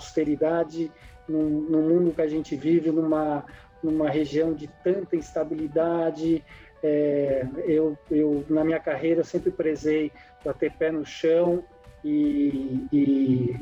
austeridade 0.00 0.90
no 1.28 1.80
mundo 1.82 2.12
que 2.12 2.22
a 2.22 2.26
gente 2.26 2.56
vive, 2.56 2.90
numa, 2.90 3.44
numa 3.82 4.10
região 4.10 4.52
de 4.52 4.66
tanta 4.82 5.14
instabilidade. 5.14 6.44
É, 6.82 7.46
eu, 7.66 7.96
eu, 8.10 8.44
na 8.48 8.64
minha 8.64 8.80
carreira, 8.80 9.22
sempre 9.22 9.50
prezei 9.50 10.10
ter 10.58 10.72
pé 10.72 10.90
no 10.90 11.04
chão 11.04 11.62
e, 12.02 12.86
e, 12.90 12.98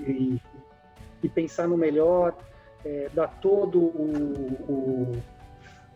e, 0.09 0.43
e 1.25 1.29
pensar 1.29 1.69
no 1.69 1.77
melhor, 1.77 2.37
é, 2.85 3.09
dar 3.13 3.29
todo 3.41 3.81
o, 3.81 4.63
o 4.69 5.13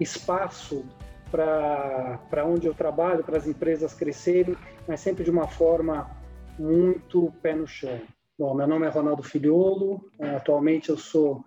espaço 0.00 0.84
para 1.30 2.44
onde 2.44 2.66
eu 2.66 2.74
trabalho, 2.74 3.24
para 3.24 3.38
as 3.38 3.46
empresas 3.46 3.94
crescerem, 3.94 4.56
mas 4.86 5.00
sempre 5.00 5.24
de 5.24 5.30
uma 5.30 5.46
forma 5.46 6.10
muito 6.58 7.32
pé 7.40 7.54
no 7.54 7.66
chão. 7.66 7.98
Bom, 8.42 8.54
meu 8.54 8.66
nome 8.66 8.84
é 8.84 8.88
Ronaldo 8.88 9.22
Filiolo, 9.22 10.04
é, 10.18 10.30
atualmente 10.30 10.88
eu 10.88 10.98
sou 10.98 11.44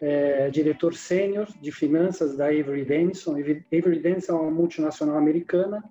é, 0.00 0.48
diretor 0.48 0.94
sênior 0.94 1.46
de 1.60 1.70
finanças 1.70 2.38
da 2.38 2.46
Avery 2.46 2.86
Dennison. 2.86 3.32
Avery 3.32 3.98
Dennison 3.98 4.32
é 4.32 4.40
uma 4.40 4.50
multinacional 4.50 5.18
americana. 5.18 5.84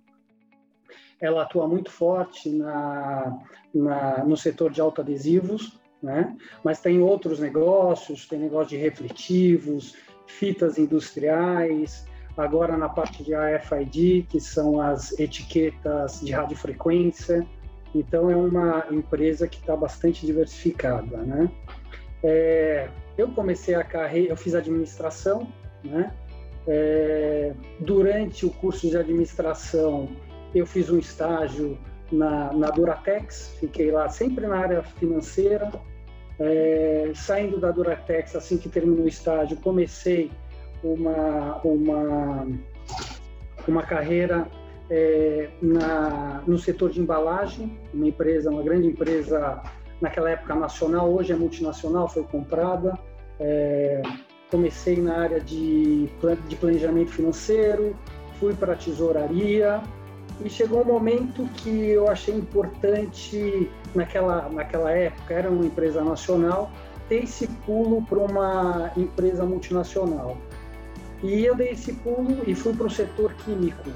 Ela 1.22 1.44
atua 1.44 1.68
muito 1.68 1.92
forte 1.92 2.50
na, 2.50 3.40
na, 3.72 4.26
no 4.26 4.36
setor 4.36 4.72
de 4.72 4.82
autoadesivos, 4.82 5.80
né? 6.02 6.36
mas 6.64 6.82
tem 6.82 7.04
outros 7.04 7.40
negócios, 7.40 8.28
tem 8.28 8.40
negócio 8.40 8.70
de 8.70 8.78
refletivos, 8.78 9.96
fitas 10.26 10.80
industriais, 10.80 12.04
agora 12.36 12.76
na 12.76 12.90
parte 12.90 13.24
de 13.24 13.36
RFID, 13.36 14.26
que 14.28 14.40
são 14.40 14.82
as 14.82 15.20
etiquetas 15.20 16.20
de 16.20 16.32
radiofrequência. 16.32 17.46
Então, 17.98 18.30
é 18.30 18.36
uma 18.36 18.86
empresa 18.92 19.48
que 19.48 19.58
está 19.58 19.76
bastante 19.76 20.26
diversificada. 20.26 21.18
Né? 21.18 21.50
É, 22.24 22.90
eu 23.18 23.30
comecei 23.30 23.74
a 23.74 23.84
carreira, 23.84 24.34
eu 24.34 24.38
fiz 24.38 24.54
administração, 24.54 25.48
né? 25.84 26.14
É, 26.68 27.54
durante 27.80 28.46
o 28.46 28.50
curso 28.50 28.90
de 28.90 28.98
administração, 28.98 30.10
eu 30.54 30.66
fiz 30.66 30.90
um 30.90 31.00
estágio 31.00 31.78
na, 32.12 32.52
na 32.52 32.70
Duratex, 32.70 33.56
fiquei 33.60 33.90
lá 33.90 34.10
sempre 34.10 34.46
na 34.46 34.58
área 34.58 34.84
financeira. 34.84 35.72
É, 36.40 37.12
saindo 37.16 37.60
da 37.60 37.72
Duratex, 37.72 38.36
assim 38.36 38.58
que 38.58 38.70
terminou 38.70 39.06
o 39.06 39.08
estágio, 39.08 39.58
comecei 39.58 40.30
uma, 40.84 41.60
uma, 41.64 42.48
uma 43.68 43.84
carreira 43.84 44.48
é, 44.90 45.50
na, 45.62 46.42
no 46.48 46.58
setor 46.58 46.90
de 46.90 47.02
embalagem, 47.02 47.78
uma 47.94 48.08
empresa, 48.08 48.50
uma 48.50 48.64
grande 48.64 48.88
empresa 48.88 49.62
naquela 50.02 50.30
época 50.30 50.56
nacional, 50.56 51.12
hoje 51.12 51.34
é 51.34 51.36
multinacional, 51.36 52.08
foi 52.08 52.24
comprada. 52.24 52.98
É, 53.40 54.02
comecei 54.50 55.02
na 55.02 55.18
área 55.18 55.40
de, 55.40 56.10
de 56.48 56.56
planejamento 56.56 57.12
financeiro, 57.12 57.96
fui 58.40 58.54
para 58.54 58.74
a 58.74 58.76
tesouraria 58.76 59.82
e 60.44 60.50
chegou 60.50 60.82
um 60.82 60.86
momento 60.86 61.46
que 61.56 61.70
eu 61.90 62.08
achei 62.08 62.36
importante 62.36 63.70
naquela 63.96 64.50
naquela 64.50 64.92
época 64.92 65.34
era 65.34 65.50
uma 65.50 65.66
empresa 65.66 66.04
nacional 66.04 66.72
ter 67.10 67.24
esse 67.24 67.48
pulo 67.66 68.04
para 68.04 68.20
uma 68.20 68.92
empresa 68.96 69.44
multinacional 69.44 70.38
e 71.24 71.46
eu 71.46 71.56
dei 71.56 71.70
esse 71.70 71.94
pulo 71.94 72.44
e 72.46 72.54
fui 72.54 72.74
para 72.74 72.86
o 72.86 72.90
setor 72.90 73.34
químico 73.34 73.90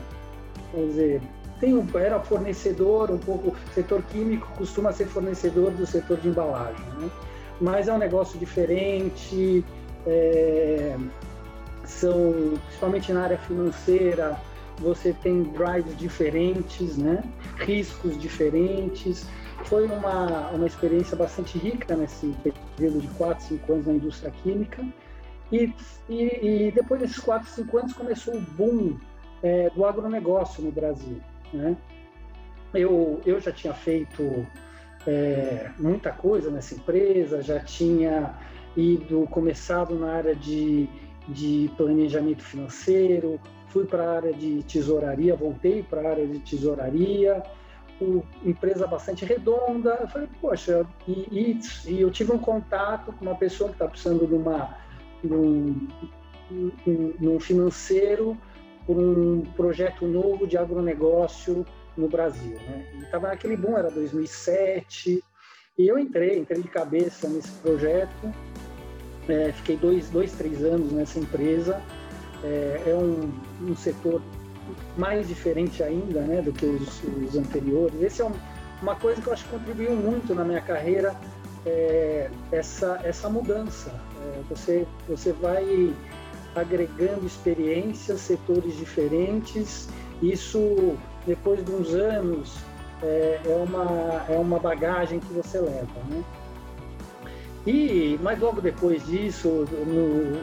quer 0.71 0.85
dizer 0.85 1.21
tem 1.59 1.75
um, 1.75 1.85
era 1.95 2.19
fornecedor 2.19 3.11
um 3.11 3.17
pouco 3.17 3.55
setor 3.73 4.01
químico 4.03 4.47
costuma 4.57 4.91
ser 4.91 5.05
fornecedor 5.05 5.71
do 5.71 5.85
setor 5.85 6.17
de 6.17 6.29
embalagem 6.29 6.85
né? 6.97 7.09
mas 7.59 7.87
é 7.87 7.93
um 7.93 7.97
negócio 7.97 8.39
diferente 8.39 9.63
é, 10.07 10.97
são 11.85 12.57
principalmente 12.67 13.13
na 13.13 13.23
área 13.23 13.37
financeira 13.37 14.39
você 14.81 15.13
tem 15.13 15.43
drives 15.43 15.97
diferentes, 15.97 16.97
né? 16.97 17.23
riscos 17.57 18.19
diferentes. 18.19 19.25
Foi 19.65 19.85
uma, 19.85 20.49
uma 20.49 20.65
experiência 20.65 21.15
bastante 21.15 21.57
rica 21.57 21.95
nesse 21.95 22.35
período 22.75 22.99
de 22.99 23.07
4, 23.09 23.45
5 23.45 23.73
anos 23.73 23.85
na 23.85 23.93
indústria 23.93 24.31
química. 24.43 24.83
E, 25.51 25.71
e, 26.09 26.67
e 26.67 26.71
depois 26.71 26.99
desses 26.99 27.19
4, 27.19 27.47
5 27.47 27.77
anos 27.77 27.93
começou 27.93 28.35
o 28.35 28.41
boom 28.41 28.97
é, 29.43 29.69
do 29.69 29.85
agronegócio 29.85 30.63
no 30.63 30.71
Brasil. 30.71 31.21
Né? 31.53 31.75
Eu, 32.73 33.21
eu 33.25 33.39
já 33.39 33.51
tinha 33.51 33.73
feito 33.73 34.45
é, 35.05 35.69
muita 35.77 36.11
coisa 36.11 36.49
nessa 36.49 36.75
empresa, 36.75 37.41
já 37.41 37.59
tinha 37.59 38.33
ido 38.75 39.27
começado 39.29 39.95
na 39.95 40.13
área 40.13 40.35
de, 40.35 40.87
de 41.27 41.69
planejamento 41.75 42.43
financeiro, 42.43 43.39
fui 43.67 43.85
para 43.85 44.03
a 44.03 44.15
área 44.15 44.33
de 44.33 44.63
tesouraria, 44.63 45.35
voltei 45.35 45.83
para 45.83 46.01
a 46.01 46.11
área 46.11 46.27
de 46.27 46.39
tesouraria, 46.39 47.43
o, 47.99 48.23
empresa 48.43 48.87
bastante 48.87 49.25
redonda. 49.25 49.97
Eu 50.01 50.07
falei, 50.07 50.29
poxa, 50.39 50.85
e, 51.07 51.27
e, 51.31 51.59
e, 51.87 52.01
eu 52.01 52.11
tive 52.11 52.31
um 52.31 52.37
contato 52.37 53.11
com 53.13 53.25
uma 53.25 53.35
pessoa 53.35 53.69
que 53.69 53.75
está 53.75 53.87
precisando 53.87 54.25
de 54.25 54.33
uma, 54.33 54.77
num 55.23 55.87
financeiro 57.39 58.37
por 58.91 58.97
um 58.97 59.41
projeto 59.55 60.05
novo 60.05 60.45
de 60.45 60.57
agronegócio 60.57 61.65
no 61.95 62.09
Brasil. 62.09 62.57
Né? 62.67 62.85
Estava 63.03 63.29
naquele 63.29 63.55
boom, 63.55 63.77
era 63.77 63.89
2007, 63.89 65.23
e 65.77 65.87
eu 65.87 65.97
entrei, 65.97 66.39
entrei 66.39 66.61
de 66.61 66.67
cabeça 66.67 67.29
nesse 67.29 67.51
projeto, 67.59 68.33
é, 69.29 69.53
fiquei 69.53 69.77
dois, 69.77 70.09
dois, 70.09 70.33
três 70.33 70.61
anos 70.61 70.91
nessa 70.91 71.19
empresa, 71.19 71.81
é, 72.43 72.83
é 72.87 72.93
um, 72.93 73.31
um, 73.61 73.75
setor 73.77 74.21
mais 74.97 75.25
diferente 75.29 75.81
ainda 75.81 76.19
né, 76.21 76.41
do 76.41 76.51
que 76.51 76.65
os, 76.65 77.01
os 77.03 77.37
anteriores. 77.37 78.01
Esse 78.01 78.21
é 78.21 78.25
um, 78.25 78.33
uma 78.81 78.95
coisa 78.97 79.21
que 79.21 79.27
eu 79.27 79.31
acho 79.31 79.45
que 79.45 79.51
contribuiu 79.51 79.95
muito 79.95 80.35
na 80.35 80.43
minha 80.43 80.61
carreira, 80.61 81.15
é, 81.65 82.29
essa, 82.51 82.99
essa 83.05 83.29
mudança. 83.29 83.89
É, 84.21 84.41
você, 84.49 84.85
você 85.07 85.31
vai 85.31 85.93
agregando 86.55 87.25
experiências, 87.25 88.21
setores 88.21 88.77
diferentes, 88.77 89.87
isso 90.21 90.95
depois 91.25 91.63
de 91.63 91.71
uns 91.71 91.93
anos 91.93 92.55
é, 93.01 93.39
é, 93.45 93.55
uma, 93.55 94.25
é 94.29 94.37
uma 94.37 94.59
bagagem 94.59 95.19
que 95.19 95.33
você 95.33 95.59
leva. 95.59 95.99
Né? 96.09 96.23
E, 97.65 98.19
mas 98.23 98.39
logo 98.39 98.59
depois 98.59 99.05
disso, 99.05 99.67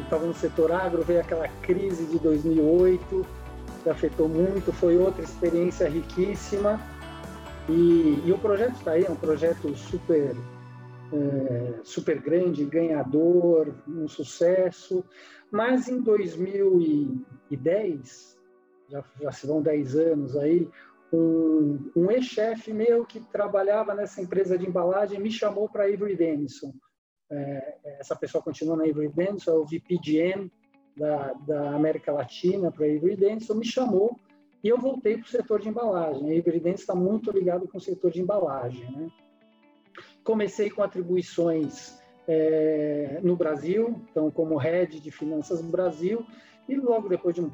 estava 0.02 0.22
no, 0.22 0.28
no 0.28 0.34
setor 0.34 0.70
agro, 0.70 1.02
veio 1.02 1.20
aquela 1.20 1.48
crise 1.62 2.04
de 2.06 2.18
2008, 2.18 3.26
que 3.82 3.90
afetou 3.90 4.28
muito, 4.28 4.72
foi 4.72 4.96
outra 4.96 5.22
experiência 5.22 5.88
riquíssima. 5.88 6.80
E, 7.68 8.22
e 8.24 8.32
o 8.32 8.38
projeto 8.38 8.76
está 8.76 8.92
aí, 8.92 9.04
é 9.04 9.10
um 9.10 9.16
projeto 9.16 9.76
super, 9.76 10.34
é, 11.12 11.80
super 11.82 12.18
grande, 12.20 12.64
ganhador, 12.64 13.74
um 13.86 14.08
sucesso. 14.08 15.04
Mas 15.50 15.88
em 15.88 16.00
2010, 16.00 18.38
já, 18.88 19.04
já 19.20 19.32
se 19.32 19.46
vão 19.46 19.60
10 19.62 19.96
anos 19.96 20.34
aí, 20.36 20.68
um, 21.12 21.90
um 21.96 22.10
ex-chefe 22.10 22.72
meu 22.72 23.04
que 23.06 23.20
trabalhava 23.20 23.94
nessa 23.94 24.20
empresa 24.20 24.58
de 24.58 24.68
embalagem 24.68 25.20
me 25.20 25.30
chamou 25.30 25.68
para 25.68 25.84
a 25.84 25.86
Avery 25.86 26.16
Dennison 26.16 26.72
é, 27.30 27.76
essa 28.00 28.16
pessoa 28.16 28.42
continua 28.42 28.76
na 28.76 28.84
Avery 28.84 29.08
Dennison, 29.08 29.50
é 29.50 29.54
o 29.54 29.66
VPGM 29.66 30.50
da, 30.96 31.32
da 31.46 31.74
América 31.74 32.12
Latina 32.12 32.72
para 32.72 32.86
a 32.86 32.88
Avery 32.88 33.16
Dennison, 33.16 33.54
me 33.54 33.66
chamou 33.66 34.18
e 34.62 34.68
eu 34.68 34.78
voltei 34.78 35.16
para 35.16 35.26
o 35.26 35.28
setor 35.28 35.60
de 35.60 35.68
embalagem. 35.68 36.22
A 36.22 36.38
Avery 36.38 36.60
Dennison 36.60 36.82
está 36.82 36.94
muito 36.94 37.30
ligado 37.30 37.68
com 37.68 37.78
o 37.78 37.80
setor 37.80 38.10
de 38.10 38.20
embalagem. 38.20 38.90
Né? 38.90 39.10
Comecei 40.28 40.68
com 40.68 40.82
atribuições 40.82 41.98
é, 42.28 43.18
no 43.22 43.34
Brasil, 43.34 43.98
então 44.10 44.30
como 44.30 44.58
head 44.58 45.00
de 45.00 45.10
finanças 45.10 45.62
no 45.62 45.70
Brasil, 45.70 46.22
e 46.68 46.76
logo 46.76 47.08
depois 47.08 47.34
de 47.34 47.40
um 47.40 47.50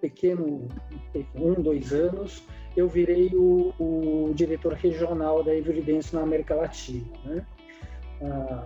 pequeno, 0.00 0.66
um, 1.34 1.52
dois 1.52 1.92
anos, 1.92 2.42
eu 2.74 2.88
virei 2.88 3.28
o, 3.34 3.74
o 3.78 4.32
diretor 4.32 4.72
regional 4.72 5.44
da 5.44 5.52
Dennison 5.52 6.16
na 6.16 6.22
América 6.22 6.54
Latina. 6.54 7.06
Né? 7.26 7.46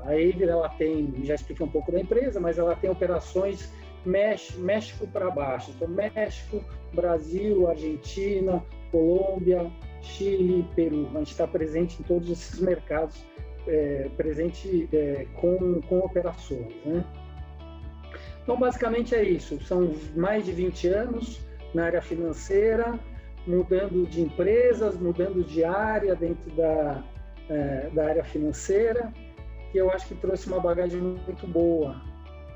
A 0.05 0.17
Eider, 0.17 0.51
ela 0.51 0.69
tem, 0.69 1.13
já 1.25 1.35
expliquei 1.35 1.67
um 1.67 1.69
pouco 1.69 1.91
da 1.91 1.99
empresa, 1.99 2.39
mas 2.39 2.61
ela 2.61 2.77
tem 2.77 2.89
operações 2.89 3.73
México 4.05 5.05
para 5.09 5.29
baixo. 5.33 5.73
Então, 5.75 5.89
México, 5.89 6.63
Brasil, 6.95 7.67
Argentina, 7.67 8.65
Colômbia, 8.93 9.69
Chile, 10.01 10.65
Peru. 10.77 11.09
A 11.13 11.19
gente 11.19 11.33
está 11.33 11.47
presente 11.49 12.01
em 12.01 12.05
todos 12.05 12.31
esses 12.31 12.61
mercados, 12.61 13.27
é, 13.69 14.11
presente 14.17 14.89
é, 14.93 15.27
com, 15.37 15.81
com 15.83 15.99
operações. 16.01 16.75
Né? 16.85 17.05
Então, 18.43 18.59
basicamente 18.59 19.15
é 19.15 19.23
isso. 19.23 19.61
São 19.65 19.95
mais 20.17 20.45
de 20.45 20.53
20 20.53 20.89
anos 20.89 21.41
na 21.75 21.85
área 21.85 22.03
financeira, 22.03 22.99
mudando 23.47 24.09
de 24.09 24.23
empresas, 24.23 24.99
mudando 24.99 25.45
de 25.45 25.63
área 25.65 26.15
dentro 26.15 26.51
da, 26.53 27.05
é, 27.49 27.91
da 27.93 28.07
área 28.07 28.25
financeira 28.25 29.13
que 29.71 29.79
eu 29.79 29.91
acho 29.91 30.09
que 30.09 30.15
trouxe 30.15 30.49
uma 30.49 30.61
bagagem 30.61 31.01
muito 31.01 31.47
boa 31.47 32.01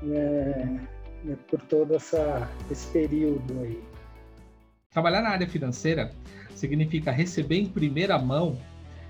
né, 0.01 0.87
né, 1.23 1.37
por 1.47 1.61
todo 1.61 1.95
essa, 1.95 2.49
esse 2.69 2.87
período 2.87 3.61
aí. 3.61 3.81
Trabalhar 4.91 5.21
na 5.21 5.29
área 5.29 5.47
financeira 5.47 6.11
significa 6.55 7.11
receber 7.11 7.57
em 7.57 7.67
primeira 7.67 8.17
mão 8.17 8.59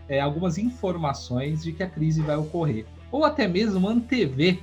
é, 0.08 0.20
algumas 0.20 0.58
informações 0.58 1.64
de 1.64 1.72
que 1.72 1.84
a 1.84 1.90
crise 1.90 2.22
vai 2.22 2.36
ocorrer, 2.36 2.86
ou 3.12 3.24
até 3.24 3.48
mesmo 3.48 3.88
antever, 3.88 4.60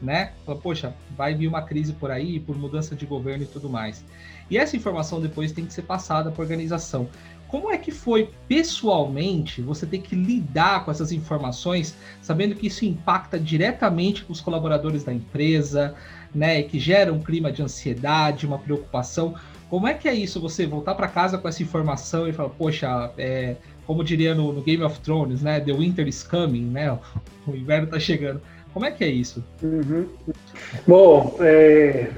né? 0.00 0.32
Poxa, 0.62 0.94
vai 1.16 1.34
vir 1.34 1.48
uma 1.48 1.62
crise 1.62 1.92
por 1.92 2.10
aí, 2.10 2.38
por 2.38 2.56
mudança 2.56 2.94
de 2.94 3.06
governo 3.06 3.44
e 3.44 3.46
tudo 3.46 3.68
mais. 3.68 4.04
E 4.50 4.58
essa 4.58 4.76
informação 4.76 5.20
depois 5.20 5.52
tem 5.52 5.64
que 5.64 5.72
ser 5.72 5.82
passada 5.82 6.30
para 6.30 6.42
a 6.42 6.44
organização. 6.44 7.08
Como 7.48 7.70
é 7.70 7.78
que 7.78 7.92
foi 7.92 8.30
pessoalmente 8.48 9.62
você 9.62 9.86
ter 9.86 9.98
que 9.98 10.16
lidar 10.16 10.84
com 10.84 10.90
essas 10.90 11.12
informações, 11.12 11.96
sabendo 12.20 12.54
que 12.54 12.66
isso 12.66 12.84
impacta 12.84 13.38
diretamente 13.38 14.24
os 14.28 14.40
colaboradores 14.40 15.04
da 15.04 15.12
empresa, 15.12 15.94
né, 16.34 16.62
que 16.62 16.80
gera 16.80 17.12
um 17.12 17.22
clima 17.22 17.52
de 17.52 17.62
ansiedade, 17.62 18.44
uma 18.44 18.58
preocupação? 18.58 19.36
Como 19.70 19.86
é 19.86 19.94
que 19.94 20.08
é 20.08 20.14
isso, 20.14 20.40
você 20.40 20.66
voltar 20.66 20.94
para 20.94 21.08
casa 21.08 21.38
com 21.38 21.48
essa 21.48 21.62
informação 21.62 22.28
e 22.28 22.32
falar, 22.32 22.50
poxa, 22.50 23.12
é, 23.16 23.56
como 23.86 24.04
diria 24.04 24.34
no, 24.34 24.52
no, 24.52 24.62
Game 24.62 24.82
of 24.82 25.00
Thrones, 25.00 25.42
né, 25.42 25.60
The 25.60 25.72
Winter 25.72 26.06
is 26.06 26.22
coming, 26.22 26.70
né, 26.70 26.96
o 27.46 27.54
inverno 27.54 27.84
está 27.84 27.98
chegando. 27.98 28.40
Como 28.72 28.84
é 28.86 28.90
que 28.90 29.04
é 29.04 29.08
isso? 29.08 29.44
Uhum. 29.62 30.06
Bom, 30.86 31.36
é, 31.40 32.08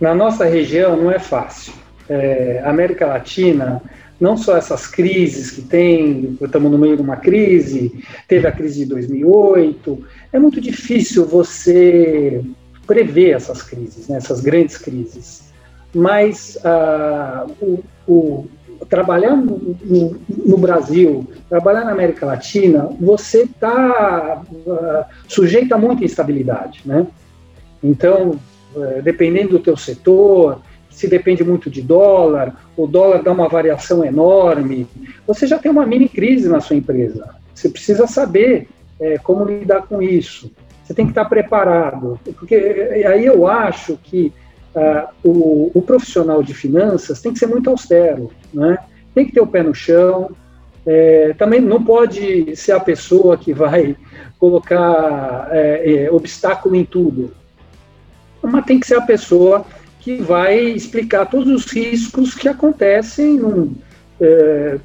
na 0.00 0.14
nossa 0.14 0.44
região 0.44 0.96
não 0.96 1.10
é 1.10 1.18
fácil. 1.18 1.72
É, 2.08 2.60
América 2.64 3.06
Latina 3.06 3.80
não 4.22 4.36
só 4.36 4.56
essas 4.56 4.86
crises 4.86 5.50
que 5.50 5.62
tem, 5.62 6.38
estamos 6.40 6.70
no 6.70 6.78
meio 6.78 6.94
de 6.94 7.02
uma 7.02 7.16
crise, 7.16 8.04
teve 8.28 8.46
a 8.46 8.52
crise 8.52 8.84
de 8.84 8.86
2008, 8.86 10.06
é 10.32 10.38
muito 10.38 10.60
difícil 10.60 11.26
você 11.26 12.40
prever 12.86 13.30
essas 13.34 13.62
crises, 13.62 14.06
né, 14.06 14.18
essas 14.18 14.40
grandes 14.40 14.78
crises. 14.78 15.52
Mas 15.92 16.56
ah, 16.64 17.46
o, 17.60 17.82
o, 18.06 18.46
trabalhar 18.88 19.36
no, 19.36 19.76
no, 19.84 20.20
no, 20.28 20.58
Brasil, 20.58 21.26
trabalhar 21.48 21.84
na 21.84 21.92
América 21.92 22.26
Latina, 22.26 22.88
você 23.00 23.42
está 23.42 24.42
uh, 24.66 25.04
sujeito 25.28 25.72
a 25.72 25.78
muita 25.78 26.04
instabilidade, 26.04 26.82
né? 26.84 27.06
Então, 27.82 28.38
uh, 28.74 29.02
dependendo 29.02 29.50
do 29.50 29.58
teu 29.58 29.76
setor, 29.76 30.60
se 30.90 31.08
depende 31.08 31.42
muito 31.42 31.70
de 31.70 31.82
dólar, 31.82 32.54
o 32.76 32.86
dólar 32.86 33.22
dá 33.22 33.32
uma 33.32 33.48
variação 33.48 34.04
enorme, 34.04 34.86
você 35.26 35.46
já 35.46 35.58
tem 35.58 35.70
uma 35.70 35.86
mini 35.86 36.08
crise 36.08 36.48
na 36.48 36.60
sua 36.60 36.76
empresa. 36.76 37.34
Você 37.54 37.68
precisa 37.68 38.06
saber 38.06 38.68
é, 39.00 39.18
como 39.18 39.44
lidar 39.44 39.82
com 39.82 40.02
isso. 40.02 40.50
Você 40.84 40.94
tem 40.94 41.06
que 41.06 41.12
estar 41.12 41.24
preparado, 41.24 42.18
porque 42.38 42.54
aí 43.06 43.24
eu 43.24 43.46
acho 43.46 43.96
que 44.02 44.32
uh, 44.74 45.08
o, 45.22 45.70
o, 45.74 45.82
profissional 45.82 46.42
de 46.42 46.54
finanças 46.54 47.20
tem 47.20 47.32
que 47.32 47.38
ser 47.38 47.46
muito 47.46 47.70
austero, 47.70 48.30
né? 48.52 48.78
Tem 49.14 49.26
que 49.26 49.32
ter 49.32 49.40
o 49.40 49.46
pé 49.46 49.62
no 49.62 49.74
chão. 49.74 50.30
É, 50.84 51.32
também 51.38 51.60
não 51.60 51.82
pode 51.82 52.56
ser 52.56 52.72
a 52.72 52.80
pessoa 52.80 53.36
que 53.36 53.52
vai 53.52 53.96
colocar 54.38 55.48
é, 55.52 56.04
é 56.04 56.10
obstáculo 56.10 56.74
em 56.74 56.84
tudo, 56.84 57.32
mas 58.42 58.64
tem 58.64 58.80
que 58.80 58.86
ser 58.86 58.96
a 58.96 59.02
pessoa 59.02 59.64
que 60.00 60.16
vai 60.16 60.58
explicar 60.58 61.26
todos 61.26 61.48
os 61.48 61.70
riscos 61.70 62.34
que 62.34 62.48
acontecem 62.48 63.36
num, 63.36 63.72
é, 64.20 64.78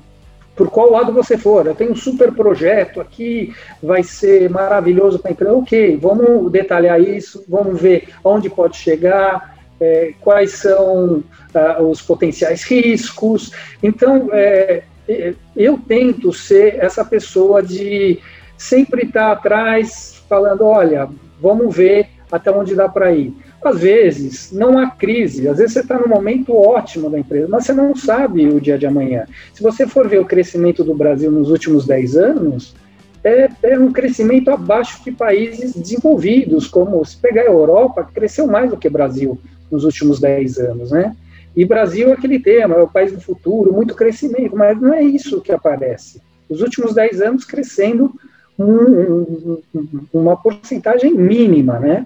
por 0.57 0.69
qual 0.69 0.91
lado 0.91 1.13
você 1.13 1.37
for. 1.37 1.65
Eu 1.65 1.75
tenho 1.75 1.91
um 1.91 1.95
super 1.95 2.31
projeto 2.33 2.99
aqui, 2.99 3.53
vai 3.81 4.03
ser 4.03 4.49
maravilhoso 4.49 5.19
para 5.19 5.29
a 5.29 5.33
empresa. 5.33 5.53
Ok, 5.53 5.97
vamos 5.97 6.51
detalhar 6.51 6.99
isso, 6.99 7.45
vamos 7.47 7.79
ver 7.79 8.09
onde 8.23 8.49
pode 8.49 8.77
chegar, 8.77 9.56
é, 9.79 10.13
quais 10.21 10.51
são 10.53 11.23
ah, 11.53 11.81
os 11.81 12.01
potenciais 12.01 12.63
riscos. 12.63 13.51
Então, 13.81 14.29
é, 14.31 14.83
é 15.07 15.33
eu 15.55 15.77
tento 15.77 16.33
ser 16.33 16.75
essa 16.79 17.03
pessoa 17.03 17.61
de 17.61 18.19
sempre 18.57 19.05
estar 19.05 19.31
atrás, 19.31 20.23
falando: 20.27 20.65
olha, 20.65 21.09
vamos 21.39 21.75
ver 21.75 22.09
até 22.31 22.51
onde 22.51 22.75
dá 22.75 22.89
para 22.89 23.13
ir. 23.13 23.33
Às 23.63 23.79
vezes, 23.79 24.51
não 24.51 24.77
há 24.77 24.89
crise, 24.89 25.47
às 25.47 25.57
vezes 25.57 25.73
você 25.73 25.79
está 25.79 25.97
no 25.97 26.07
momento 26.07 26.55
ótimo 26.55 27.09
da 27.09 27.19
empresa, 27.19 27.47
mas 27.49 27.65
você 27.65 27.73
não 27.73 27.95
sabe 27.95 28.47
o 28.47 28.61
dia 28.61 28.77
de 28.77 28.85
amanhã. 28.85 29.25
Se 29.53 29.63
você 29.63 29.87
for 29.87 30.07
ver 30.07 30.19
o 30.19 30.25
crescimento 30.25 30.83
do 30.83 30.93
Brasil 30.93 31.31
nos 31.31 31.49
últimos 31.49 31.85
10 31.85 32.17
anos, 32.17 32.75
é, 33.23 33.49
é 33.63 33.79
um 33.79 33.91
crescimento 33.91 34.49
abaixo 34.49 35.03
de 35.03 35.11
países 35.11 35.73
desenvolvidos, 35.73 36.67
como 36.67 37.03
se 37.03 37.17
pegar 37.17 37.41
a 37.41 37.45
Europa, 37.45 38.07
cresceu 38.13 38.47
mais 38.47 38.69
do 38.69 38.77
que 38.77 38.87
o 38.87 38.91
Brasil 38.91 39.39
nos 39.71 39.83
últimos 39.83 40.19
10 40.19 40.57
anos, 40.59 40.91
né? 40.91 41.15
E 41.55 41.65
Brasil 41.65 42.09
é 42.09 42.13
aquele 42.13 42.39
tema, 42.39 42.75
é 42.75 42.81
o 42.81 42.87
país 42.87 43.11
do 43.11 43.19
futuro, 43.19 43.73
muito 43.73 43.95
crescimento, 43.95 44.55
mas 44.55 44.79
não 44.79 44.93
é 44.93 45.01
isso 45.01 45.41
que 45.41 45.51
aparece. 45.51 46.21
Os 46.47 46.61
últimos 46.61 46.93
10 46.93 47.21
anos 47.21 47.45
crescendo 47.45 48.13
um, 48.57 49.61
um, 49.73 50.07
uma 50.13 50.37
porcentagem 50.37 51.13
mínima, 51.13 51.79
né? 51.79 52.05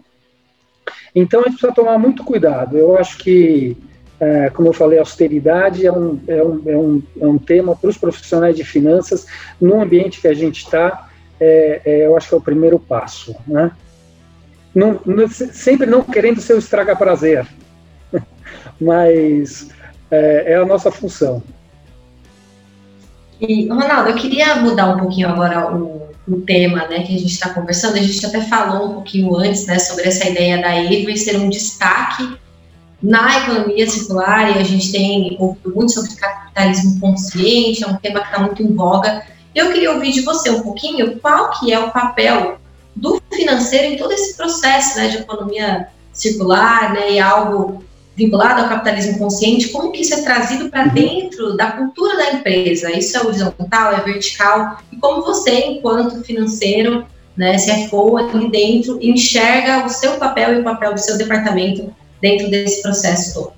Então 1.13 1.41
a 1.41 1.43
gente 1.43 1.53
precisa 1.53 1.73
tomar 1.73 1.97
muito 1.97 2.23
cuidado. 2.23 2.77
Eu 2.77 2.97
acho 2.97 3.17
que, 3.17 3.77
é, 4.19 4.49
como 4.49 4.69
eu 4.69 4.73
falei, 4.73 4.99
austeridade 4.99 5.85
é 5.85 5.91
um, 5.91 6.19
é 6.27 6.43
um, 6.43 6.61
é 6.65 6.77
um, 6.77 7.03
é 7.21 7.27
um 7.27 7.37
tema 7.37 7.75
para 7.75 7.89
os 7.89 7.97
profissionais 7.97 8.55
de 8.55 8.63
finanças 8.63 9.25
no 9.59 9.81
ambiente 9.81 10.21
que 10.21 10.27
a 10.27 10.33
gente 10.33 10.63
está. 10.63 11.09
É, 11.39 11.81
é, 11.83 12.05
eu 12.05 12.15
acho 12.15 12.29
que 12.29 12.35
é 12.35 12.37
o 12.37 12.41
primeiro 12.41 12.79
passo, 12.79 13.35
né? 13.47 13.71
Não, 14.73 14.99
não, 15.05 15.27
sempre 15.27 15.85
não 15.85 16.01
querendo 16.01 16.39
ser 16.39 16.53
o 16.53 16.59
estraga 16.59 16.95
prazer, 16.95 17.45
mas 18.79 19.69
é, 20.09 20.53
é 20.53 20.55
a 20.55 20.65
nossa 20.65 20.91
função. 20.91 21.43
E, 23.39 23.67
Ronaldo, 23.67 24.09
eu 24.09 24.15
queria 24.15 24.55
mudar 24.57 24.93
um 24.93 24.99
pouquinho 24.99 25.29
agora 25.29 25.75
o, 25.75 26.09
o 26.27 26.41
tema 26.41 26.87
né, 26.87 27.03
que 27.03 27.15
a 27.15 27.19
gente 27.19 27.33
está 27.33 27.49
conversando. 27.49 27.97
A 27.97 28.01
gente 28.01 28.25
até 28.25 28.41
falou 28.41 28.89
um 28.89 28.93
pouquinho 28.93 29.35
antes 29.35 29.65
né, 29.65 29.79
sobre 29.79 30.07
essa 30.07 30.29
ideia 30.29 30.61
da 30.61 30.75
EVA 30.75 31.17
ser 31.17 31.37
um 31.37 31.49
destaque 31.49 32.37
na 33.01 33.39
economia 33.39 33.89
circular 33.89 34.55
e 34.55 34.59
a 34.59 34.63
gente 34.63 34.91
tem 34.91 35.35
ouvido 35.39 35.73
muito 35.73 35.91
sobre 35.91 36.13
capitalismo 36.15 36.99
consciente, 36.99 37.83
é 37.83 37.87
um 37.87 37.95
tema 37.95 38.19
que 38.19 38.27
está 38.27 38.39
muito 38.39 38.61
em 38.61 38.75
voga. 38.75 39.23
Eu 39.55 39.73
queria 39.73 39.91
ouvir 39.91 40.11
de 40.11 40.21
você 40.21 40.51
um 40.51 40.61
pouquinho 40.61 41.19
qual 41.19 41.49
que 41.59 41.73
é 41.73 41.79
o 41.79 41.89
papel 41.89 42.59
do 42.95 43.21
financeiro 43.33 43.93
em 43.93 43.97
todo 43.97 44.11
esse 44.11 44.35
processo 44.35 44.97
né, 44.97 45.07
de 45.07 45.17
economia 45.17 45.87
circular 46.11 46.93
né, 46.93 47.13
e 47.13 47.19
algo 47.19 47.83
vinculado 48.15 48.61
ao 48.61 48.69
capitalismo 48.69 49.17
consciente, 49.17 49.69
como 49.69 49.91
que 49.91 50.01
isso 50.01 50.13
é 50.13 50.21
trazido 50.21 50.69
para 50.69 50.85
uhum. 50.85 50.93
dentro 50.93 51.55
da 51.55 51.71
cultura 51.71 52.17
da 52.17 52.33
empresa? 52.33 52.91
Isso 52.91 53.17
é 53.17 53.21
horizontal, 53.21 53.93
é 53.93 54.01
vertical? 54.01 54.77
E 54.91 54.97
como 54.97 55.23
você, 55.23 55.65
enquanto 55.65 56.23
financeiro, 56.23 57.05
né, 57.35 57.55
CFO 57.57 58.17
ali 58.17 58.51
dentro, 58.51 58.99
enxerga 59.01 59.85
o 59.85 59.89
seu 59.89 60.17
papel 60.17 60.55
e 60.55 60.59
o 60.59 60.63
papel 60.63 60.93
do 60.93 60.99
seu 60.99 61.17
departamento 61.17 61.93
dentro 62.21 62.49
desse 62.49 62.81
processo 62.81 63.33
todo? 63.33 63.53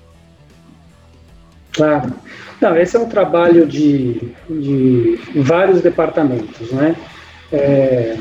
Claro. 1.72 2.12
Não, 2.60 2.76
esse 2.76 2.96
é 2.96 3.00
um 3.00 3.08
trabalho 3.08 3.66
de, 3.66 4.32
de 4.48 5.18
vários 5.34 5.82
departamentos, 5.82 6.70
né? 6.70 6.96
É, 7.52 8.16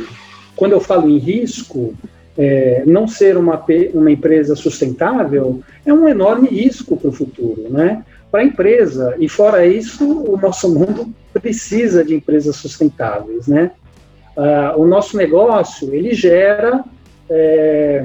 quando 0.56 0.74
eu 0.74 0.80
falo 0.80 1.10
em 1.10 1.18
risco, 1.18 1.94
é, 2.38 2.84
não 2.86 3.08
ser 3.08 3.38
uma, 3.38 3.64
uma 3.94 4.12
empresa 4.12 4.56
sustentável 4.56 5.62
é 5.86 5.94
um 5.94 6.08
enorme 6.08 6.48
risco 6.48 6.98
para 6.98 7.10
o 7.10 7.14
futuro, 7.14 7.68
né? 7.70 8.04
Para 8.32 8.42
a 8.42 8.46
empresa. 8.46 9.16
E 9.20 9.30
fora 9.30 9.66
isso, 9.66 10.24
o 10.24 10.38
nosso 10.38 10.74
mundo 10.74 11.14
precisa 11.32 12.04
de 12.04 12.16
empresas 12.16 12.56
sustentáveis, 12.56 13.48
né? 13.48 13.72
Ah, 14.36 14.74
o 14.76 14.86
nosso 14.86 15.18
negócio, 15.18 15.94
ele 15.94 16.14
gera... 16.14 16.84
É, 17.30 18.04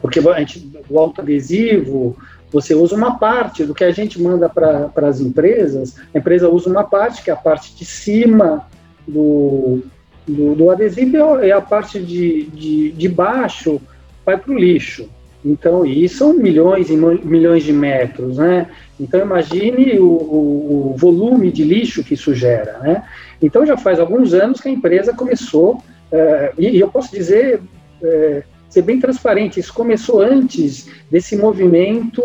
porque 0.00 0.20
a 0.20 0.38
gente, 0.38 0.70
o 0.88 0.98
autoadesivo, 0.98 2.16
você 2.52 2.74
usa 2.74 2.94
uma 2.94 3.18
parte 3.18 3.64
do 3.64 3.74
que 3.74 3.82
a 3.82 3.90
gente 3.90 4.20
manda 4.20 4.48
para 4.48 5.08
as 5.08 5.20
empresas, 5.20 5.96
a 6.14 6.18
empresa 6.18 6.48
usa 6.48 6.70
uma 6.70 6.84
parte, 6.84 7.22
que 7.22 7.30
é 7.30 7.32
a 7.32 7.36
parte 7.36 7.74
de 7.74 7.84
cima 7.84 8.66
do, 9.06 9.82
do, 10.26 10.54
do 10.54 10.70
adesivo 10.70 11.38
é 11.40 11.52
a 11.52 11.60
parte 11.60 12.00
de, 12.00 12.44
de, 12.44 12.92
de 12.92 13.08
baixo 13.08 13.80
vai 14.24 14.36
para 14.36 14.52
o 14.52 14.58
lixo. 14.58 15.08
Então, 15.44 15.86
e 15.86 16.08
são 16.08 16.32
milhões 16.34 16.90
e 16.90 16.96
milhões 16.96 17.62
de 17.62 17.72
metros, 17.72 18.38
né? 18.38 18.68
Então, 18.98 19.20
imagine 19.20 19.96
o, 20.00 20.04
o, 20.04 20.92
o, 20.92 20.96
volume 20.96 21.52
de 21.52 21.62
lixo 21.62 22.02
que 22.02 22.14
isso 22.14 22.34
gera, 22.34 22.78
né? 22.78 23.04
Então, 23.40 23.64
já 23.64 23.76
faz 23.76 24.00
alguns 24.00 24.34
anos 24.34 24.60
que 24.60 24.68
a 24.68 24.72
empresa 24.72 25.12
começou, 25.12 25.80
é, 26.10 26.52
e, 26.58 26.80
eu 26.80 26.88
posso 26.88 27.12
dizer, 27.12 27.60
é, 28.02 28.42
ser 28.68 28.82
bem 28.82 28.98
transparente, 28.98 29.60
isso 29.60 29.72
começou 29.72 30.20
antes 30.20 30.88
desse 31.10 31.36
movimento 31.36 32.22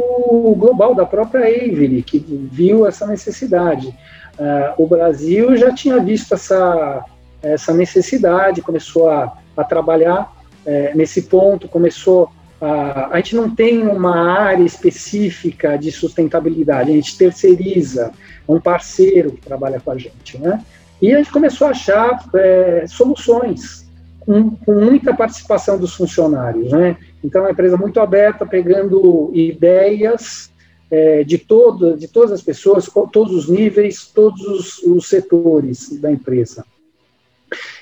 global 0.57 0.95
da 0.95 1.05
própria 1.05 1.45
Avery, 1.45 2.01
que 2.01 2.17
viu 2.51 2.87
essa 2.87 3.05
necessidade. 3.05 3.87
Uh, 3.87 4.83
o 4.83 4.87
Brasil 4.87 5.55
já 5.55 5.73
tinha 5.73 5.99
visto 5.99 6.33
essa, 6.33 7.05
essa 7.41 7.73
necessidade, 7.73 8.61
começou 8.61 9.09
a, 9.09 9.37
a 9.55 9.63
trabalhar 9.63 10.31
é, 10.65 10.93
nesse 10.95 11.23
ponto, 11.23 11.67
começou 11.67 12.29
a, 12.61 13.07
a 13.11 13.17
gente 13.17 13.35
não 13.35 13.53
tem 13.53 13.81
uma 13.87 14.15
área 14.15 14.63
específica 14.63 15.77
de 15.77 15.91
sustentabilidade, 15.91 16.91
a 16.91 16.93
gente 16.93 17.17
terceiriza, 17.17 18.11
um 18.47 18.59
parceiro 18.59 19.31
que 19.31 19.41
trabalha 19.41 19.79
com 19.79 19.91
a 19.91 19.97
gente, 19.97 20.37
né? 20.37 20.63
E 21.01 21.11
a 21.11 21.17
gente 21.17 21.31
começou 21.31 21.67
a 21.67 21.71
achar 21.71 22.23
é, 22.35 22.85
soluções 22.87 23.89
com, 24.19 24.51
com, 24.51 24.73
muita 24.73 25.15
participação 25.15 25.79
dos 25.79 25.95
funcionários, 25.95 26.71
né? 26.71 26.95
Então, 27.23 27.41
é 27.41 27.45
uma 27.45 27.51
empresa 27.51 27.75
muito 27.75 27.99
aberta, 27.99 28.45
pegando 28.45 29.31
ideias 29.33 30.51
é, 30.91 31.23
de, 31.23 31.39
todo, 31.39 31.97
de 31.97 32.07
todas 32.07 32.31
as 32.31 32.41
pessoas, 32.41 32.87
todos 33.11 33.33
os 33.33 33.49
níveis, 33.49 34.05
todos 34.05 34.41
os, 34.41 34.83
os 34.83 35.09
setores 35.09 35.99
da 35.99 36.11
empresa. 36.11 36.63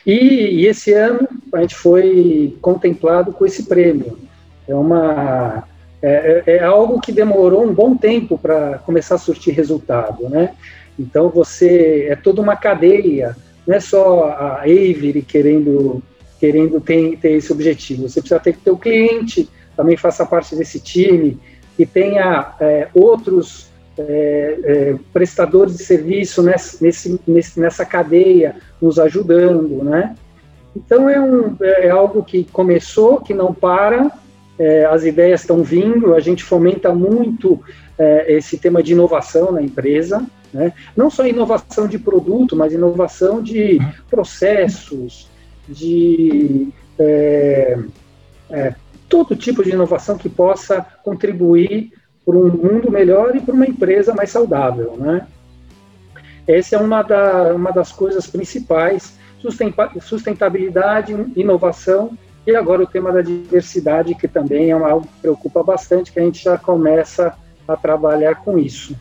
E, 0.05 0.13
e, 0.13 0.65
esse 0.65 0.93
ano 0.93 1.27
a 1.53 1.61
gente 1.61 1.75
foi 1.75 2.57
contemplado 2.61 3.31
com 3.31 3.45
esse 3.45 3.63
prêmio. 3.63 4.17
É 4.67 4.73
uma 4.73 5.63
é, 6.01 6.43
é, 6.45 6.55
é 6.57 6.63
algo 6.63 6.99
que 7.01 7.11
demorou 7.11 7.65
um 7.65 7.73
bom 7.73 7.95
tempo 7.95 8.37
para 8.37 8.79
começar 8.79 9.15
a 9.15 9.19
surtir 9.19 9.53
resultado, 9.53 10.29
né? 10.29 10.53
Então 10.97 11.29
você 11.29 12.07
é 12.09 12.15
toda 12.15 12.41
uma 12.41 12.55
cadeia, 12.55 13.35
não 13.65 13.75
é 13.75 13.79
só 13.79 14.25
a 14.25 14.61
Avery 14.61 15.21
querendo 15.21 16.01
querendo 16.39 16.79
ter, 16.79 17.17
ter 17.17 17.31
esse 17.31 17.51
objetivo. 17.51 18.07
Você 18.07 18.21
precisa 18.21 18.39
ter 18.39 18.53
que 18.53 18.59
ter 18.59 18.71
o 18.71 18.77
cliente 18.77 19.49
também 19.79 19.95
faça 19.95 20.25
parte 20.25 20.57
desse 20.57 20.77
time 20.77 21.39
e 21.77 21.85
tenha 21.85 22.53
é, 22.59 22.89
outros 22.93 23.68
é, 23.99 24.59
é, 24.63 24.95
prestadores 25.11 25.77
de 25.77 25.83
serviço 25.83 26.41
nesse, 26.41 27.19
nesse, 27.27 27.59
nessa 27.59 27.85
cadeia 27.85 28.55
nos 28.81 28.97
ajudando, 28.97 29.83
né? 29.83 30.15
Então 30.75 31.09
é, 31.09 31.19
um, 31.19 31.57
é 31.59 31.89
algo 31.89 32.23
que 32.23 32.45
começou, 32.45 33.19
que 33.19 33.33
não 33.33 33.53
para, 33.53 34.11
é, 34.57 34.85
as 34.85 35.03
ideias 35.03 35.41
estão 35.41 35.63
vindo, 35.63 36.13
a 36.13 36.19
gente 36.19 36.43
fomenta 36.43 36.93
muito 36.93 37.61
é, 37.97 38.33
esse 38.33 38.57
tema 38.57 38.81
de 38.81 38.93
inovação 38.93 39.51
na 39.51 39.61
empresa, 39.61 40.25
né? 40.53 40.73
não 40.95 41.09
só 41.09 41.27
inovação 41.27 41.87
de 41.87 41.99
produto, 41.99 42.55
mas 42.55 42.71
inovação 42.71 43.41
de 43.41 43.79
processos, 44.09 45.29
de 45.67 46.69
é, 46.97 47.77
é, 48.49 48.75
todo 49.07 49.35
tipo 49.35 49.63
de 49.63 49.71
inovação 49.71 50.17
que 50.17 50.29
possa 50.29 50.85
contribuir 51.03 51.91
para 52.29 52.37
um 52.37 52.49
mundo 52.49 52.91
melhor 52.91 53.35
e 53.35 53.41
para 53.41 53.55
uma 53.55 53.65
empresa 53.65 54.13
mais 54.13 54.29
saudável. 54.29 54.95
Né? 54.97 55.25
Essa 56.47 56.75
é 56.75 56.79
uma, 56.79 57.01
da, 57.01 57.55
uma 57.55 57.71
das 57.71 57.91
coisas 57.91 58.27
principais, 58.27 59.17
sustentabilidade, 60.01 61.13
inovação 61.35 62.15
e 62.45 62.55
agora 62.55 62.83
o 62.83 62.87
tema 62.87 63.11
da 63.11 63.21
diversidade, 63.21 64.13
que 64.13 64.27
também 64.27 64.69
é 64.69 64.73
algo 64.73 65.07
que 65.07 65.21
preocupa 65.21 65.63
bastante, 65.63 66.11
que 66.11 66.19
a 66.19 66.23
gente 66.23 66.43
já 66.43 66.55
começa 66.55 67.35
a 67.67 67.75
trabalhar 67.75 68.35
com 68.35 68.59
isso. 68.59 68.95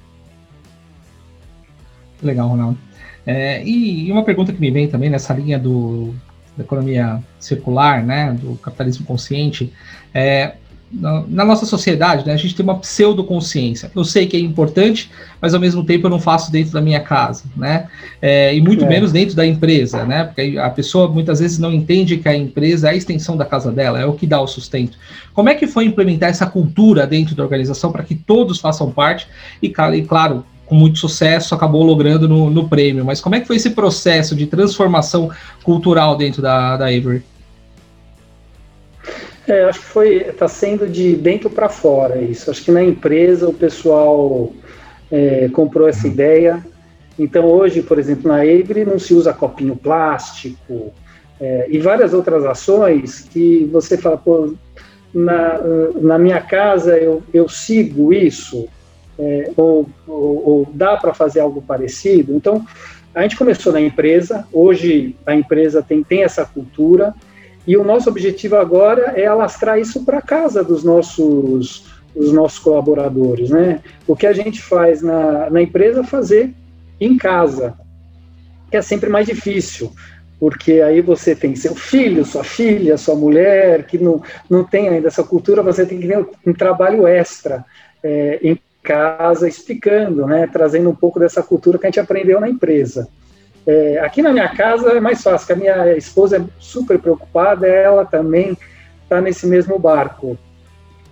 Legal, 2.23 2.49
Ronaldo. 2.49 2.78
É, 3.26 3.62
e, 3.62 4.11
uma 4.11 4.25
pergunta 4.25 4.54
que 4.54 4.61
me 4.61 4.70
vem 4.70 4.88
também 4.88 5.11
nessa 5.11 5.35
linha 5.35 5.58
do, 5.58 6.14
da 6.56 6.64
economia 6.64 7.23
circular, 7.38 8.02
né, 8.02 8.32
do 8.32 8.56
capitalismo 8.56 9.04
consciente, 9.04 9.73
é, 10.14 10.54
na, 10.90 11.45
nossa 11.45 11.66
sociedade, 11.66 12.26
né, 12.26 12.33
a 12.33 12.37
gente 12.37 12.54
tem 12.54 12.64
uma 12.64 12.78
pseudoconsciência. 12.78 13.90
Eu 13.95 14.04
sei 14.04 14.26
que 14.26 14.37
é 14.37 14.40
importante, 14.40 15.11
mas 15.40 15.54
ao 15.54 15.61
mesmo 15.61 15.85
tempo 15.85 16.07
eu 16.07 16.11
não 16.11 16.18
faço 16.18 16.50
dentro 16.50 16.73
da 16.73 16.80
minha 16.80 17.00
casa, 17.00 17.45
né? 17.57 17.88
É, 18.23 18.54
e 18.54 18.61
muito 18.61 18.85
é. 18.85 18.88
menos 18.88 19.12
dentro 19.12 19.37
da 19.37 19.47
empresa, 19.47 20.04
né? 20.04 20.25
Porque 20.25 20.57
a 20.59 20.71
pessoa 20.71 21.09
muitas 21.09 21.40
vezes 21.40 21.59
não 21.59 21.73
entende 21.73 22.16
que 22.16 22.28
a 22.28 22.35
empresa 22.35 22.88
é 22.88 22.92
a 22.92 22.97
extensão 22.97 23.37
da 23.37 23.45
casa 23.45 23.71
dela, 23.71 24.00
é 24.00 24.07
o 24.07 24.14
que 24.14 24.26
dá 24.26 24.40
o 24.40 24.47
sustento. 24.47 24.99
Como 25.35 25.49
é 25.49 25.54
que 25.54 25.66
foi 25.66 25.85
implementar 25.85 26.30
essa 26.30 26.47
cultura 26.47 27.07
dentro 27.07 27.35
da 27.35 27.42
organização 27.42 27.92
para 27.92 28.02
que 28.02 28.14
todos 28.14 28.59
façam 28.59 28.90
parte 28.90 29.28
e, 29.62 29.68
e 29.68 30.02
claro, 30.02 30.45
com 30.68 30.75
muito 30.75 30.99
sucesso, 30.99 31.54
acabou 31.54 31.83
logrando 31.83 32.28
no, 32.28 32.50
no, 32.50 32.68
prêmio. 32.68 33.04
Mas 33.04 33.21
como 33.21 33.35
é 33.35 33.40
que 33.40 33.47
foi 33.47 33.57
esse 33.57 33.71
processo 33.71 34.37
de 34.37 34.47
transformação 34.47 35.30
cultural 35.62 36.16
dentro 36.16 36.42
da, 36.42 36.76
da 36.76 36.87
Avery? 36.87 37.23
É, 39.49 39.64
acho 39.64 39.81
que 39.81 39.87
foi 39.87 40.17
está 40.17 40.47
sendo 40.47 40.87
de 40.87 41.17
dentro 41.17 41.49
para 41.49 41.71
fora 41.71 42.21
isso. 42.21 42.50
Acho 42.50 42.62
que 42.62 42.71
na 42.71 42.85
empresa 42.85 43.49
o 43.49 43.55
pessoal 43.55 44.52
é, 45.11 45.49
comprou 45.49 45.88
essa 45.88 46.07
ideia. 46.07 46.62
Então 47.19 47.47
hoje, 47.47 47.83
por 47.83 47.99
exemplo, 47.99 48.28
na 48.28 48.43
Avery 48.43 48.85
não 48.85 48.99
se 48.99 49.14
usa 49.14 49.33
copinho 49.33 49.75
plástico 49.75 50.93
é, 51.40 51.67
e 51.71 51.78
várias 51.78 52.12
outras 52.12 52.45
ações 52.45 53.21
que 53.21 53.64
você 53.73 53.97
fala, 53.97 54.19
pô, 54.19 54.55
na, 55.14 55.59
na 55.99 56.19
minha 56.19 56.40
casa 56.40 56.99
eu, 56.99 57.23
eu 57.33 57.49
sigo 57.49 58.12
isso 58.12 58.69
é, 59.19 59.50
ou, 59.57 59.88
ou, 60.07 60.49
ou 60.49 60.69
dá 60.75 60.97
para 60.99 61.14
fazer 61.14 61.40
algo 61.40 61.62
parecido. 61.62 62.35
Então 62.35 62.64
a 63.14 63.23
gente 63.23 63.37
começou 63.37 63.73
na 63.73 63.81
empresa. 63.81 64.47
Hoje 64.52 65.17
a 65.25 65.35
empresa 65.35 65.83
tem 65.83 66.05
tem 66.05 66.23
essa 66.23 66.45
cultura 66.45 67.14
e 67.69 67.77
o 67.77 67.85
nosso 67.85 68.09
objetivo 68.09 68.57
agora 68.57 69.13
é 69.15 69.27
alastrar 69.27 69.79
isso 69.79 70.03
para 70.03 70.23
casa 70.23 70.65
dos 70.65 70.83
nossos, 70.83 71.85
dos 72.17 72.33
nossos 72.33 72.59
colaboradores, 72.59 73.51
né? 73.51 73.83
O 74.07 74.17
que 74.17 74.27
a 74.27 74.33
gente 74.33 74.63
faz 74.63 75.03
na, 75.03 75.51
na 75.51 75.61
empresa, 75.61 76.03
fazer 76.03 76.55
em 76.99 77.19
casa, 77.19 77.75
que 78.71 78.79
é 78.79 78.81
sempre 78.81 79.11
mais 79.11 79.27
difícil, 79.27 79.93
porque 80.41 80.81
aí 80.81 81.03
você 81.03 81.37
tem 81.37 81.55
seu 81.55 81.75
filho, 81.75 82.25
sua 82.25 82.43
filha, 82.43 82.97
sua 82.97 83.15
mulher, 83.15 83.85
que 83.85 83.99
não, 83.99 84.23
não 84.49 84.65
tem 84.65 84.89
ainda 84.89 85.09
essa 85.09 85.23
cultura, 85.23 85.63
você 85.63 85.85
tem 85.85 86.01
que 86.01 86.09
ter 86.09 86.27
um 86.47 86.55
trabalho 86.55 87.07
extra 87.07 87.67
é, 88.03 88.39
em 88.43 88.59
casa 88.83 89.47
explicando, 89.47 90.27
né, 90.27 90.49
trazendo 90.51 90.89
um 90.89 90.95
pouco 90.95 91.21
dessa 91.21 91.43
cultura 91.43 91.77
que 91.77 91.85
a 91.85 91.91
gente 91.91 92.01
aprendeu 92.01 92.41
na 92.41 92.49
empresa. 92.49 93.07
É, 93.69 93.99
aqui 93.99 94.23
na 94.23 94.33
minha 94.33 94.49
casa 94.49 94.93
é 94.93 95.01
mais 95.01 95.23
fácil, 95.23 95.47
que 95.47 95.53
a 95.53 95.57
minha 95.57 95.95
esposa 95.95 96.39
é 96.39 96.43
super 96.59 96.99
preocupada, 96.99 97.67
ela 97.67 98.03
também 98.03 98.57
está 99.03 99.21
nesse 99.21 99.47
mesmo 99.47 99.79
barco. 99.79 100.39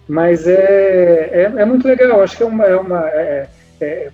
Mas 0.09 0.47
é, 0.47 1.29
é, 1.33 1.53
é, 1.55 1.65
muito 1.67 1.87
legal, 1.87 2.23
acho 2.23 2.35
que 2.35 2.43
é 2.43 2.47
uma. 2.47 2.65
É 2.65 2.77
uma 2.77 3.07
é, 3.11 3.49
é 3.79 4.11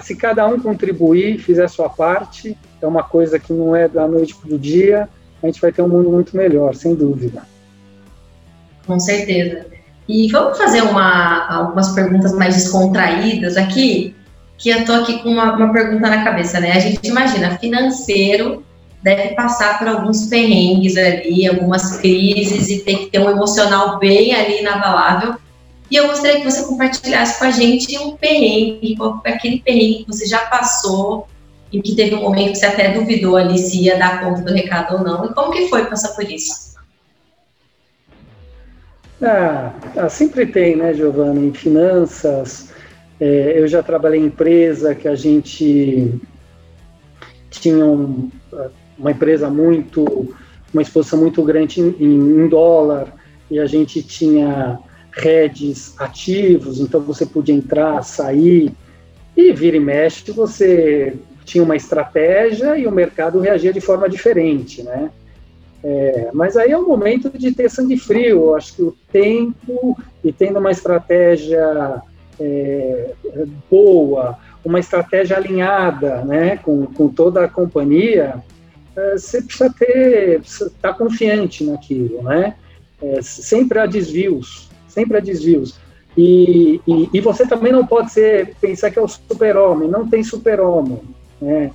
se 0.00 0.16
cada 0.16 0.44
um 0.46 0.58
contribuir, 0.58 1.38
fizer 1.38 1.64
a 1.64 1.68
sua 1.68 1.88
parte, 1.88 2.58
é 2.82 2.86
uma 2.86 3.04
coisa 3.04 3.38
que 3.38 3.52
não 3.52 3.76
é 3.76 3.86
da 3.86 4.08
noite 4.08 4.34
para 4.34 4.54
o 4.54 4.58
dia, 4.58 5.08
a 5.40 5.46
gente 5.46 5.60
vai 5.60 5.70
ter 5.70 5.82
um 5.82 5.88
mundo 5.88 6.10
muito 6.10 6.36
melhor, 6.36 6.74
sem 6.74 6.96
dúvida. 6.96 7.42
Com 8.86 8.98
certeza. 8.98 9.66
E 10.08 10.32
vamos 10.32 10.58
fazer 10.58 10.82
uma, 10.82 11.46
algumas 11.46 11.92
perguntas 11.92 12.32
mais 12.32 12.56
descontraídas 12.56 13.56
aqui 13.56 14.16
que 14.56 14.70
eu 14.70 14.84
tô 14.84 14.92
aqui 14.92 15.22
com 15.22 15.30
uma, 15.30 15.54
uma 15.54 15.72
pergunta 15.72 16.08
na 16.08 16.24
cabeça, 16.24 16.60
né? 16.60 16.72
A 16.72 16.80
gente 16.80 17.06
imagina, 17.06 17.58
financeiro 17.58 18.64
deve 19.02 19.34
passar 19.34 19.78
por 19.78 19.86
alguns 19.86 20.26
perrengues 20.26 20.96
ali, 20.96 21.46
algumas 21.46 21.98
crises 21.98 22.70
e 22.70 22.80
tem 22.80 22.98
que 22.98 23.06
ter 23.10 23.18
um 23.18 23.28
emocional 23.28 23.98
bem 23.98 24.34
ali 24.34 24.60
inabalável. 24.60 25.36
E 25.90 25.96
eu 25.96 26.06
gostaria 26.06 26.40
que 26.40 26.50
você 26.50 26.64
compartilhasse 26.64 27.38
com 27.38 27.44
a 27.44 27.50
gente 27.50 27.98
um 27.98 28.16
perrengue, 28.16 28.96
aquele 29.26 29.60
perrengue 29.60 30.04
que 30.04 30.06
você 30.06 30.26
já 30.26 30.38
passou 30.46 31.28
e 31.70 31.82
que 31.82 31.94
teve 31.94 32.14
um 32.14 32.22
momento 32.22 32.52
que 32.52 32.58
você 32.58 32.66
até 32.66 32.92
duvidou 32.92 33.36
ali 33.36 33.58
se 33.58 33.82
ia 33.82 33.98
dar 33.98 34.24
conta 34.24 34.40
do 34.40 34.54
recado 34.54 34.96
ou 34.96 35.04
não. 35.04 35.26
E 35.26 35.34
como 35.34 35.52
que 35.52 35.68
foi 35.68 35.84
passar 35.84 36.14
por 36.14 36.24
isso? 36.24 36.74
Ah, 39.22 39.72
ah 39.96 40.08
sempre 40.08 40.46
tem, 40.46 40.76
né, 40.76 40.94
Giovana, 40.94 41.40
em 41.40 41.52
finanças, 41.52 42.70
é, 43.24 43.58
eu 43.58 43.66
já 43.66 43.82
trabalhei 43.82 44.20
em 44.20 44.26
empresa 44.26 44.94
que 44.94 45.08
a 45.08 45.14
gente 45.14 46.12
tinha 47.48 47.86
um, 47.86 48.30
uma 48.98 49.12
empresa 49.12 49.48
muito, 49.48 50.34
uma 50.74 50.82
exposição 50.82 51.18
muito 51.18 51.42
grande 51.42 51.80
em, 51.80 51.94
em, 52.04 52.46
dólar 52.48 53.14
e 53.50 53.58
a 53.58 53.64
gente 53.64 54.02
tinha 54.02 54.78
redes 55.10 55.98
ativos, 55.98 56.80
então 56.80 57.00
você 57.00 57.24
podia 57.24 57.54
entrar, 57.54 58.02
sair 58.02 58.70
e 59.34 59.52
vira 59.52 59.78
e 59.78 59.80
mexe, 59.80 60.30
você 60.30 61.16
tinha 61.46 61.64
uma 61.64 61.76
estratégia 61.76 62.76
e 62.76 62.86
o 62.86 62.92
mercado 62.92 63.40
reagia 63.40 63.72
de 63.72 63.80
forma 63.80 64.06
diferente, 64.06 64.82
né? 64.82 65.10
É, 65.82 66.28
mas 66.34 66.58
aí 66.58 66.72
é 66.72 66.76
o 66.76 66.86
momento 66.86 67.30
de 67.30 67.52
ter 67.52 67.70
sangue 67.70 67.96
frio. 67.96 68.48
Eu 68.48 68.56
acho 68.56 68.74
que 68.74 68.82
o 68.82 68.94
tempo 69.10 69.98
e 70.22 70.30
tendo 70.30 70.58
uma 70.58 70.70
estratégia 70.70 72.02
é, 72.40 73.10
boa, 73.70 74.38
uma 74.64 74.80
estratégia 74.80 75.36
alinhada 75.36 76.24
né, 76.24 76.56
com, 76.56 76.86
com 76.86 77.08
toda 77.08 77.44
a 77.44 77.48
companhia, 77.48 78.42
é, 78.96 79.18
você 79.18 79.42
precisa 79.42 79.72
ter, 79.76 80.40
estar 80.40 80.70
tá 80.80 80.94
confiante 80.94 81.64
naquilo, 81.64 82.22
né? 82.22 82.54
É, 83.02 83.20
sempre 83.22 83.78
há 83.78 83.86
desvios, 83.86 84.70
sempre 84.88 85.18
há 85.18 85.20
desvios. 85.20 85.78
E, 86.16 86.80
e, 86.86 87.10
e, 87.12 87.20
você 87.20 87.44
também 87.46 87.72
não 87.72 87.84
pode 87.84 88.12
ser, 88.12 88.54
pensar 88.60 88.90
que 88.90 88.98
é 88.98 89.02
o 89.02 89.08
super-homem, 89.08 89.88
não 89.88 90.08
tem 90.08 90.22
super-homem. 90.22 91.00
Né? 91.40 91.72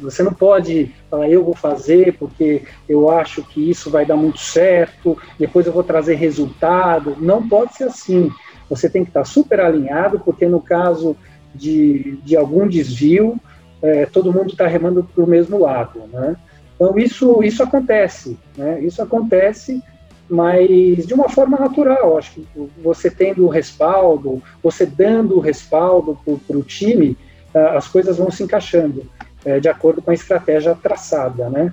Você 0.00 0.22
não 0.22 0.32
pode 0.32 0.94
falar, 1.10 1.28
eu 1.28 1.44
vou 1.44 1.54
fazer 1.54 2.16
porque 2.16 2.62
eu 2.88 3.10
acho 3.10 3.42
que 3.42 3.70
isso 3.70 3.90
vai 3.90 4.06
dar 4.06 4.16
muito 4.16 4.38
certo, 4.38 5.18
depois 5.38 5.66
eu 5.66 5.72
vou 5.72 5.82
trazer 5.82 6.14
resultado. 6.14 7.16
Não 7.20 7.46
pode 7.46 7.74
ser 7.74 7.84
assim. 7.84 8.30
Você 8.68 8.88
tem 8.88 9.02
que 9.02 9.10
estar 9.10 9.24
super 9.24 9.60
alinhado, 9.60 10.20
porque 10.20 10.46
no 10.46 10.60
caso 10.60 11.16
de, 11.54 12.18
de 12.24 12.36
algum 12.36 12.68
desvio, 12.68 13.38
é, 13.82 14.06
todo 14.06 14.32
mundo 14.32 14.50
está 14.50 14.66
remando 14.66 15.02
para 15.02 15.24
o 15.24 15.26
mesmo 15.26 15.58
lado. 15.58 16.00
Né? 16.12 16.36
Então, 16.74 16.98
isso, 16.98 17.42
isso 17.42 17.62
acontece. 17.62 18.38
Né? 18.56 18.80
Isso 18.80 19.02
acontece, 19.02 19.82
mas 20.28 21.06
de 21.06 21.14
uma 21.14 21.28
forma 21.28 21.58
natural. 21.58 22.18
Acho 22.18 22.32
que 22.32 22.46
você 22.82 23.10
tendo 23.10 23.44
o 23.46 23.48
respaldo, 23.48 24.42
você 24.62 24.84
dando 24.84 25.36
o 25.36 25.40
respaldo 25.40 26.18
para 26.46 26.56
o 26.56 26.62
time, 26.62 27.16
as 27.76 27.88
coisas 27.88 28.18
vão 28.18 28.30
se 28.30 28.42
encaixando 28.42 29.04
é, 29.44 29.58
de 29.58 29.68
acordo 29.68 30.02
com 30.02 30.10
a 30.10 30.14
estratégia 30.14 30.74
traçada, 30.74 31.48
né? 31.48 31.72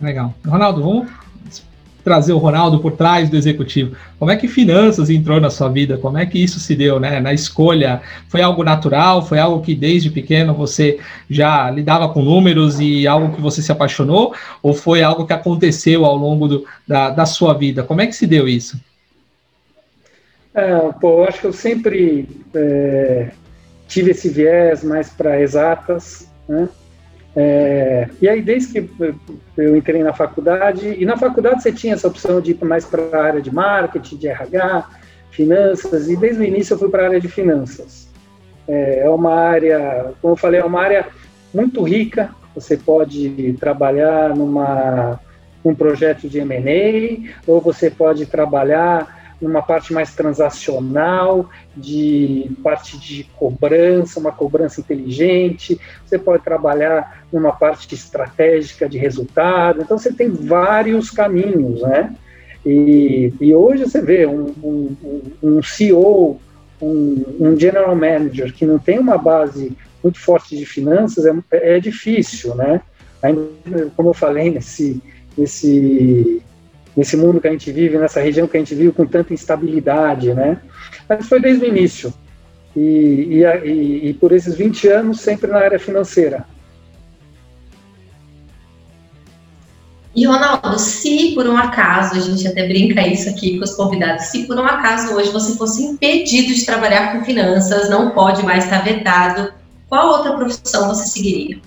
Legal. 0.00 0.32
Ronaldo, 0.46 0.82
vamos 0.82 1.10
trazer 2.02 2.32
o 2.32 2.38
Ronaldo 2.38 2.78
por 2.80 2.92
trás 2.92 3.28
do 3.28 3.36
executivo. 3.36 3.96
Como 4.18 4.30
é 4.30 4.36
que 4.36 4.48
finanças 4.48 5.10
entrou 5.10 5.40
na 5.40 5.50
sua 5.50 5.68
vida? 5.68 5.98
Como 5.98 6.18
é 6.18 6.26
que 6.26 6.42
isso 6.42 6.58
se 6.58 6.74
deu, 6.74 6.98
né? 6.98 7.20
Na 7.20 7.32
escolha, 7.32 8.00
foi 8.28 8.42
algo 8.42 8.62
natural? 8.64 9.26
Foi 9.26 9.38
algo 9.38 9.62
que 9.62 9.74
desde 9.74 10.10
pequeno 10.10 10.54
você 10.54 10.98
já 11.28 11.70
lidava 11.70 12.08
com 12.08 12.22
números 12.22 12.80
e 12.80 13.06
algo 13.06 13.34
que 13.34 13.40
você 13.40 13.62
se 13.62 13.72
apaixonou? 13.72 14.34
Ou 14.62 14.74
foi 14.74 15.02
algo 15.02 15.26
que 15.26 15.32
aconteceu 15.32 16.04
ao 16.04 16.16
longo 16.16 16.48
do, 16.48 16.64
da, 16.86 17.10
da 17.10 17.26
sua 17.26 17.54
vida? 17.54 17.82
Como 17.82 18.00
é 18.00 18.06
que 18.06 18.14
se 18.14 18.26
deu 18.26 18.48
isso? 18.48 18.80
É, 20.54 20.76
pô, 21.00 21.20
eu 21.20 21.24
acho 21.24 21.40
que 21.40 21.46
eu 21.46 21.52
sempre 21.52 22.28
é, 22.54 23.30
tive 23.86 24.10
esse 24.10 24.28
viés 24.28 24.82
mais 24.82 25.10
para 25.10 25.40
exatas, 25.40 26.28
né? 26.48 26.68
É, 27.34 28.08
e 28.20 28.28
aí, 28.28 28.42
desde 28.42 28.72
que 28.72 28.90
eu 29.56 29.76
entrei 29.76 30.02
na 30.02 30.12
faculdade, 30.12 30.96
e 30.98 31.04
na 31.04 31.16
faculdade 31.16 31.62
você 31.62 31.72
tinha 31.72 31.94
essa 31.94 32.08
opção 32.08 32.40
de 32.40 32.52
ir 32.52 32.64
mais 32.64 32.84
para 32.84 33.02
a 33.12 33.22
área 33.22 33.42
de 33.42 33.54
marketing, 33.54 34.16
de 34.16 34.28
RH, 34.28 34.88
finanças, 35.30 36.08
e 36.08 36.16
desde 36.16 36.42
o 36.42 36.44
início 36.44 36.74
eu 36.74 36.78
fui 36.78 36.88
para 36.88 37.04
a 37.04 37.06
área 37.06 37.20
de 37.20 37.28
finanças. 37.28 38.08
É, 38.66 39.00
é 39.00 39.10
uma 39.10 39.34
área, 39.34 40.12
como 40.20 40.32
eu 40.32 40.36
falei, 40.36 40.60
é 40.60 40.64
uma 40.64 40.80
área 40.80 41.06
muito 41.54 41.82
rica, 41.82 42.30
você 42.54 42.76
pode 42.76 43.56
trabalhar 43.60 44.34
numa, 44.34 45.20
num 45.64 45.74
projeto 45.74 46.28
de 46.28 46.40
M&A, 46.40 47.32
ou 47.46 47.60
você 47.60 47.90
pode 47.90 48.26
trabalhar 48.26 49.19
numa 49.40 49.62
parte 49.62 49.92
mais 49.92 50.14
transacional, 50.14 51.48
de 51.76 52.50
parte 52.62 52.98
de 52.98 53.24
cobrança, 53.36 54.20
uma 54.20 54.32
cobrança 54.32 54.80
inteligente, 54.80 55.80
você 56.04 56.18
pode 56.18 56.44
trabalhar 56.44 57.24
numa 57.32 57.52
parte 57.52 57.94
estratégica 57.94 58.88
de 58.88 58.98
resultado, 58.98 59.80
então 59.82 59.98
você 59.98 60.12
tem 60.12 60.30
vários 60.30 61.10
caminhos, 61.10 61.80
né? 61.82 62.14
E, 62.64 63.32
e 63.40 63.54
hoje 63.54 63.84
você 63.84 64.02
vê 64.02 64.26
um, 64.26 64.54
um, 64.62 64.96
um 65.42 65.62
CEO, 65.62 66.38
um, 66.80 67.24
um, 67.40 67.58
general 67.58 67.94
manager 67.96 68.52
que 68.52 68.66
não 68.66 68.78
tem 68.78 68.98
uma 68.98 69.16
base 69.16 69.76
muito 70.02 70.18
forte 70.18 70.56
de 70.56 70.66
finanças, 70.66 71.24
é, 71.24 71.76
é 71.76 71.80
difícil, 71.80 72.54
né? 72.54 72.82
Ainda, 73.22 73.90
como 73.96 74.10
eu 74.10 74.14
falei, 74.14 74.50
nesse, 74.50 75.02
nesse 75.36 76.42
nesse 76.96 77.16
mundo 77.16 77.40
que 77.40 77.48
a 77.48 77.52
gente 77.52 77.70
vive, 77.70 77.98
nessa 77.98 78.20
região 78.20 78.46
que 78.46 78.56
a 78.56 78.60
gente 78.60 78.74
vive 78.74 78.92
com 78.92 79.06
tanta 79.06 79.32
instabilidade, 79.32 80.34
né? 80.34 80.58
Mas 81.08 81.28
foi 81.28 81.40
desde 81.40 81.64
o 81.64 81.68
início. 81.68 82.12
E, 82.76 82.80
e, 82.80 83.68
e, 83.68 84.08
e 84.10 84.14
por 84.14 84.32
esses 84.32 84.54
20 84.54 84.88
anos, 84.88 85.20
sempre 85.20 85.50
na 85.50 85.58
área 85.58 85.78
financeira. 85.78 86.44
E, 90.14 90.26
Ronaldo, 90.26 90.78
se 90.78 91.34
por 91.34 91.46
um 91.46 91.56
acaso, 91.56 92.16
a 92.16 92.20
gente 92.20 92.46
até 92.46 92.66
brinca 92.66 93.06
isso 93.06 93.28
aqui 93.28 93.58
com 93.58 93.64
os 93.64 93.74
convidados, 93.74 94.26
se 94.26 94.44
por 94.44 94.58
um 94.58 94.64
acaso 94.64 95.14
hoje 95.14 95.30
você 95.30 95.56
fosse 95.56 95.84
impedido 95.84 96.52
de 96.52 96.66
trabalhar 96.66 97.12
com 97.12 97.24
finanças, 97.24 97.88
não 97.88 98.10
pode 98.10 98.42
mais 98.42 98.64
estar 98.64 98.82
vetado, 98.82 99.52
qual 99.88 100.08
outra 100.08 100.32
profissão 100.34 100.88
você 100.88 101.06
seguiria? 101.06 101.60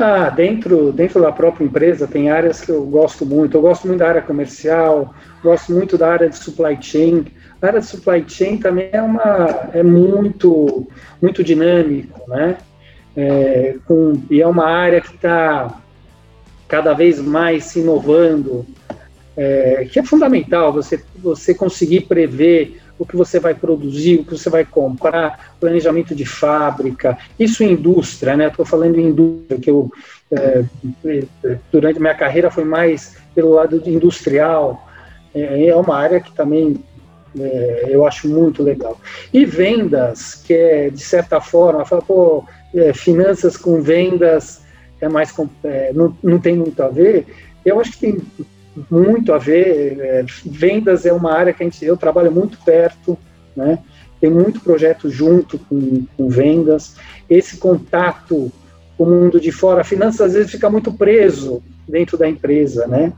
Ah, 0.00 0.30
dentro, 0.30 0.92
dentro 0.92 1.20
da 1.20 1.32
própria 1.32 1.64
empresa 1.64 2.06
tem 2.06 2.30
áreas 2.30 2.60
que 2.60 2.70
eu 2.70 2.84
gosto 2.86 3.26
muito. 3.26 3.56
Eu 3.56 3.62
gosto 3.62 3.88
muito 3.88 3.98
da 3.98 4.08
área 4.08 4.22
comercial, 4.22 5.12
gosto 5.42 5.72
muito 5.72 5.98
da 5.98 6.08
área 6.08 6.30
de 6.30 6.36
supply 6.36 6.78
chain. 6.80 7.26
A 7.60 7.66
área 7.66 7.80
de 7.80 7.86
supply 7.86 8.24
chain 8.28 8.58
também 8.58 8.90
é, 8.92 9.02
uma, 9.02 9.70
é 9.72 9.82
muito, 9.82 10.86
muito 11.20 11.42
dinâmico, 11.42 12.20
né? 12.30 12.58
É, 13.16 13.74
com, 13.86 14.22
e 14.30 14.40
é 14.40 14.46
uma 14.46 14.66
área 14.66 15.00
que 15.00 15.16
está 15.16 15.80
cada 16.68 16.92
vez 16.92 17.18
mais 17.18 17.64
se 17.64 17.80
inovando, 17.80 18.64
é, 19.36 19.84
que 19.90 19.98
é 19.98 20.04
fundamental 20.04 20.72
você, 20.72 21.02
você 21.16 21.52
conseguir 21.52 22.02
prever 22.02 22.80
o 22.98 23.06
que 23.06 23.16
você 23.16 23.38
vai 23.38 23.54
produzir, 23.54 24.20
o 24.20 24.24
que 24.24 24.36
você 24.36 24.50
vai 24.50 24.64
comprar, 24.64 25.54
planejamento 25.60 26.14
de 26.14 26.26
fábrica, 26.26 27.16
isso 27.38 27.62
em 27.62 27.72
indústria, 27.72 28.36
né? 28.36 28.48
Estou 28.48 28.66
falando 28.66 28.98
em 28.98 29.08
indústria, 29.08 29.60
que 29.60 29.70
eu, 29.70 29.90
é, 30.32 30.64
durante 31.70 32.00
minha 32.00 32.14
carreira, 32.14 32.50
foi 32.50 32.64
mais 32.64 33.16
pelo 33.34 33.50
lado 33.50 33.80
industrial, 33.88 34.88
é, 35.34 35.66
é 35.66 35.76
uma 35.76 35.96
área 35.96 36.20
que 36.20 36.32
também 36.32 36.82
é, 37.38 37.86
eu 37.88 38.06
acho 38.06 38.28
muito 38.28 38.62
legal. 38.62 38.98
E 39.32 39.44
vendas, 39.44 40.34
que 40.34 40.54
é, 40.54 40.90
de 40.90 41.00
certa 41.00 41.40
forma, 41.40 41.84
fala, 41.84 42.02
pô, 42.02 42.44
é, 42.74 42.92
finanças 42.92 43.56
com 43.56 43.80
vendas 43.80 44.62
é 45.00 45.08
mais, 45.08 45.32
é, 45.62 45.92
não, 45.92 46.16
não 46.22 46.38
tem 46.38 46.56
muito 46.56 46.82
a 46.82 46.88
ver, 46.88 47.26
eu 47.64 47.80
acho 47.80 47.92
que 47.92 47.98
tem 47.98 48.20
muito 48.90 49.32
a 49.32 49.38
ver. 49.38 49.98
É, 50.00 50.24
vendas 50.44 51.06
é 51.06 51.12
uma 51.12 51.32
área 51.32 51.52
que 51.52 51.62
a 51.62 51.66
gente, 51.66 51.84
eu 51.84 51.96
trabalho 51.96 52.30
muito 52.30 52.58
perto, 52.64 53.18
né? 53.56 53.78
Tem 54.20 54.30
muito 54.30 54.60
projeto 54.60 55.08
junto 55.08 55.58
com, 55.58 56.04
com 56.16 56.28
vendas. 56.28 56.96
Esse 57.28 57.56
contato 57.56 58.50
com 58.96 59.04
o 59.04 59.06
mundo 59.06 59.40
de 59.40 59.52
fora, 59.52 59.82
a 59.82 59.84
finanças 59.84 60.20
às 60.20 60.32
vezes 60.34 60.50
fica 60.50 60.68
muito 60.68 60.92
preso 60.92 61.62
dentro 61.88 62.18
da 62.18 62.28
empresa, 62.28 62.86
né? 62.86 63.12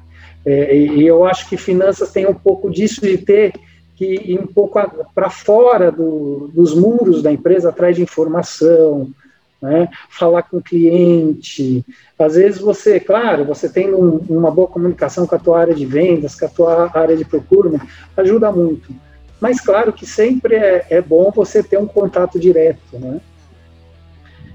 É, 0.44 0.74
e 0.76 1.06
eu 1.06 1.24
acho 1.24 1.48
que 1.48 1.56
finanças 1.56 2.12
tem 2.12 2.26
um 2.26 2.34
pouco 2.34 2.70
disso 2.70 3.00
de 3.00 3.18
ter 3.18 3.52
que 3.96 4.14
ir 4.14 4.40
um 4.40 4.46
pouco 4.46 4.80
para 5.14 5.28
fora 5.28 5.92
do, 5.92 6.50
dos 6.54 6.74
muros 6.74 7.22
da 7.22 7.30
empresa, 7.30 7.68
atrás 7.68 7.96
de 7.96 8.02
informação, 8.02 9.10
né? 9.60 9.88
falar 10.08 10.42
com 10.42 10.58
o 10.58 10.62
cliente. 10.62 11.84
Às 12.18 12.34
vezes 12.34 12.60
você, 12.60 12.98
claro, 12.98 13.44
você 13.44 13.68
tem 13.68 13.94
um, 13.94 14.16
uma 14.28 14.50
boa 14.50 14.68
comunicação 14.68 15.26
com 15.26 15.34
a 15.34 15.38
tua 15.38 15.60
área 15.60 15.74
de 15.74 15.84
vendas, 15.84 16.38
com 16.38 16.46
a 16.46 16.48
tua 16.48 16.90
área 16.94 17.16
de 17.16 17.24
procurement, 17.24 17.80
ajuda 18.16 18.50
muito. 18.50 18.94
Mas 19.40 19.60
claro 19.60 19.92
que 19.92 20.06
sempre 20.06 20.54
é, 20.54 20.86
é 20.90 21.00
bom 21.00 21.30
você 21.30 21.62
ter 21.62 21.78
um 21.78 21.86
contato 21.86 22.38
direto, 22.38 22.98
né? 22.98 23.20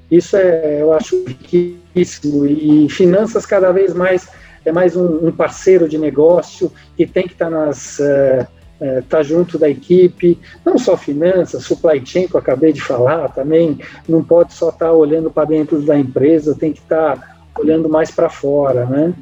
Isso 0.10 0.38
é, 0.38 0.82
eu 0.82 0.94
acho 0.94 1.26
riquíssimo. 1.26 2.46
E 2.46 2.88
finanças 2.89 3.46
cada 3.46 3.72
vez 3.72 3.94
mais 3.94 4.30
é 4.63 4.72
mais 4.72 4.96
um, 4.96 5.28
um 5.28 5.32
parceiro 5.32 5.88
de 5.88 5.98
negócio 5.98 6.72
que 6.98 7.06
tem 7.06 7.28
que 7.28 7.34
estar 7.34 7.50
nas 7.50 8.00
uh, 8.00 8.48
é, 8.80 9.02
tá 9.02 9.24
junto 9.24 9.58
da 9.58 9.70
equipe, 9.70 10.40
não 10.66 10.78
só 10.78 10.98
finanças, 10.98 11.64
supply 11.64 12.06
chain, 12.06 12.28
que 12.28 12.36
eu 12.36 12.40
acabei 12.40 12.74
de 12.74 12.82
falar 12.82 13.30
também, 13.30 13.80
não 14.08 14.24
pode 14.24 14.54
só 14.54 14.70
estar 14.70 14.88
tá 14.88 14.92
olhando 14.92 15.30
para 15.32 15.46
dentro 15.46 15.82
da 15.82 15.98
empresa, 15.98 16.56
tem 16.56 16.74
que 16.74 16.80
estar 16.80 17.16
tá 17.18 17.36
olhando 17.60 17.88
mais 17.88 18.12
para 18.12 18.30
fora, 18.30 18.86
né? 18.86 19.14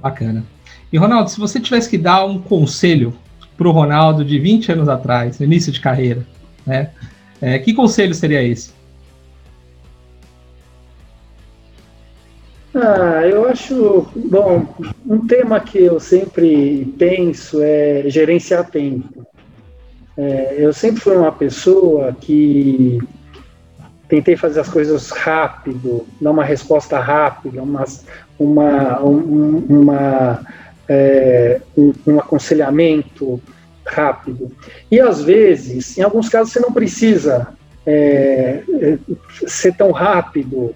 Bacana. 0.00 0.44
E 0.92 0.96
Ronaldo, 0.96 1.30
se 1.30 1.38
você 1.38 1.60
tivesse 1.60 1.88
que 1.88 1.98
dar 1.98 2.24
um 2.24 2.40
conselho 2.40 3.12
para 3.56 3.68
o 3.68 3.72
Ronaldo 3.72 4.24
de 4.24 4.38
20 4.38 4.72
anos 4.72 4.88
atrás, 4.88 5.38
no 5.38 5.44
início 5.44 5.70
de 5.70 5.80
carreira, 5.80 6.26
né? 6.66 6.90
É, 7.40 7.58
que 7.58 7.72
conselho 7.72 8.14
seria 8.14 8.42
esse? 8.42 8.72
Ah, 12.74 13.26
eu 13.26 13.48
acho, 13.48 14.06
bom, 14.14 14.66
um 15.04 15.26
tema 15.26 15.58
que 15.58 15.78
eu 15.78 15.98
sempre 15.98 16.94
penso 16.98 17.60
é 17.62 18.04
gerenciar 18.06 18.70
tempo. 18.70 19.26
É, 20.16 20.56
eu 20.58 20.72
sempre 20.72 21.00
fui 21.00 21.16
uma 21.16 21.32
pessoa 21.32 22.12
que 22.12 22.98
tentei 24.08 24.36
fazer 24.36 24.60
as 24.60 24.68
coisas 24.68 25.10
rápido, 25.10 26.06
dar 26.20 26.30
uma 26.30 26.44
resposta 26.44 26.98
rápida, 27.00 27.62
uma, 27.62 27.84
uma, 28.38 29.02
um, 29.02 29.64
uma 29.68 30.46
é, 30.88 31.60
um, 31.76 31.92
um 32.06 32.18
aconselhamento 32.20 33.40
rápido. 33.84 34.52
E 34.90 35.00
às 35.00 35.22
vezes, 35.22 35.98
em 35.98 36.02
alguns 36.02 36.28
casos, 36.28 36.52
você 36.52 36.60
não 36.60 36.72
precisa 36.72 37.48
é, 37.84 38.62
é 38.80 38.98
ser 39.46 39.74
tão 39.74 39.90
rápido 39.90 40.74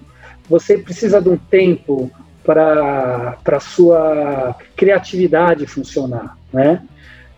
você 0.49 0.77
precisa 0.77 1.21
de 1.21 1.29
um 1.29 1.37
tempo 1.37 2.11
para 2.43 3.37
a 3.45 3.59
sua 3.59 4.55
criatividade 4.75 5.65
funcionar, 5.65 6.37
né? 6.53 6.83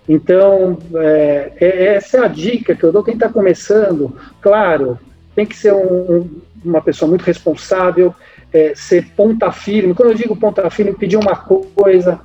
Então, 0.08 0.78
é, 0.96 1.52
é, 1.60 1.96
essa 1.96 2.18
é 2.18 2.26
a 2.26 2.28
dica 2.28 2.76
que 2.76 2.84
eu 2.84 2.92
dou 2.92 3.04
quem 3.04 3.16
está 3.16 3.28
começando. 3.28 4.16
Claro, 4.42 4.98
tem 5.36 5.46
que 5.46 5.56
ser 5.56 5.74
um, 5.74 6.12
um, 6.12 6.42
uma 6.64 6.82
pessoa 6.82 7.10
muito 7.10 7.24
responsável, 7.24 8.16
é, 8.54 8.74
ser 8.76 9.06
ponta 9.16 9.52
firme. 9.52 9.94
Quando 9.94 10.10
eu 10.10 10.16
digo 10.16 10.36
ponta 10.36 10.70
firme, 10.70 10.94
pedir 10.94 11.18
uma 11.18 11.36
coisa, 11.36 12.22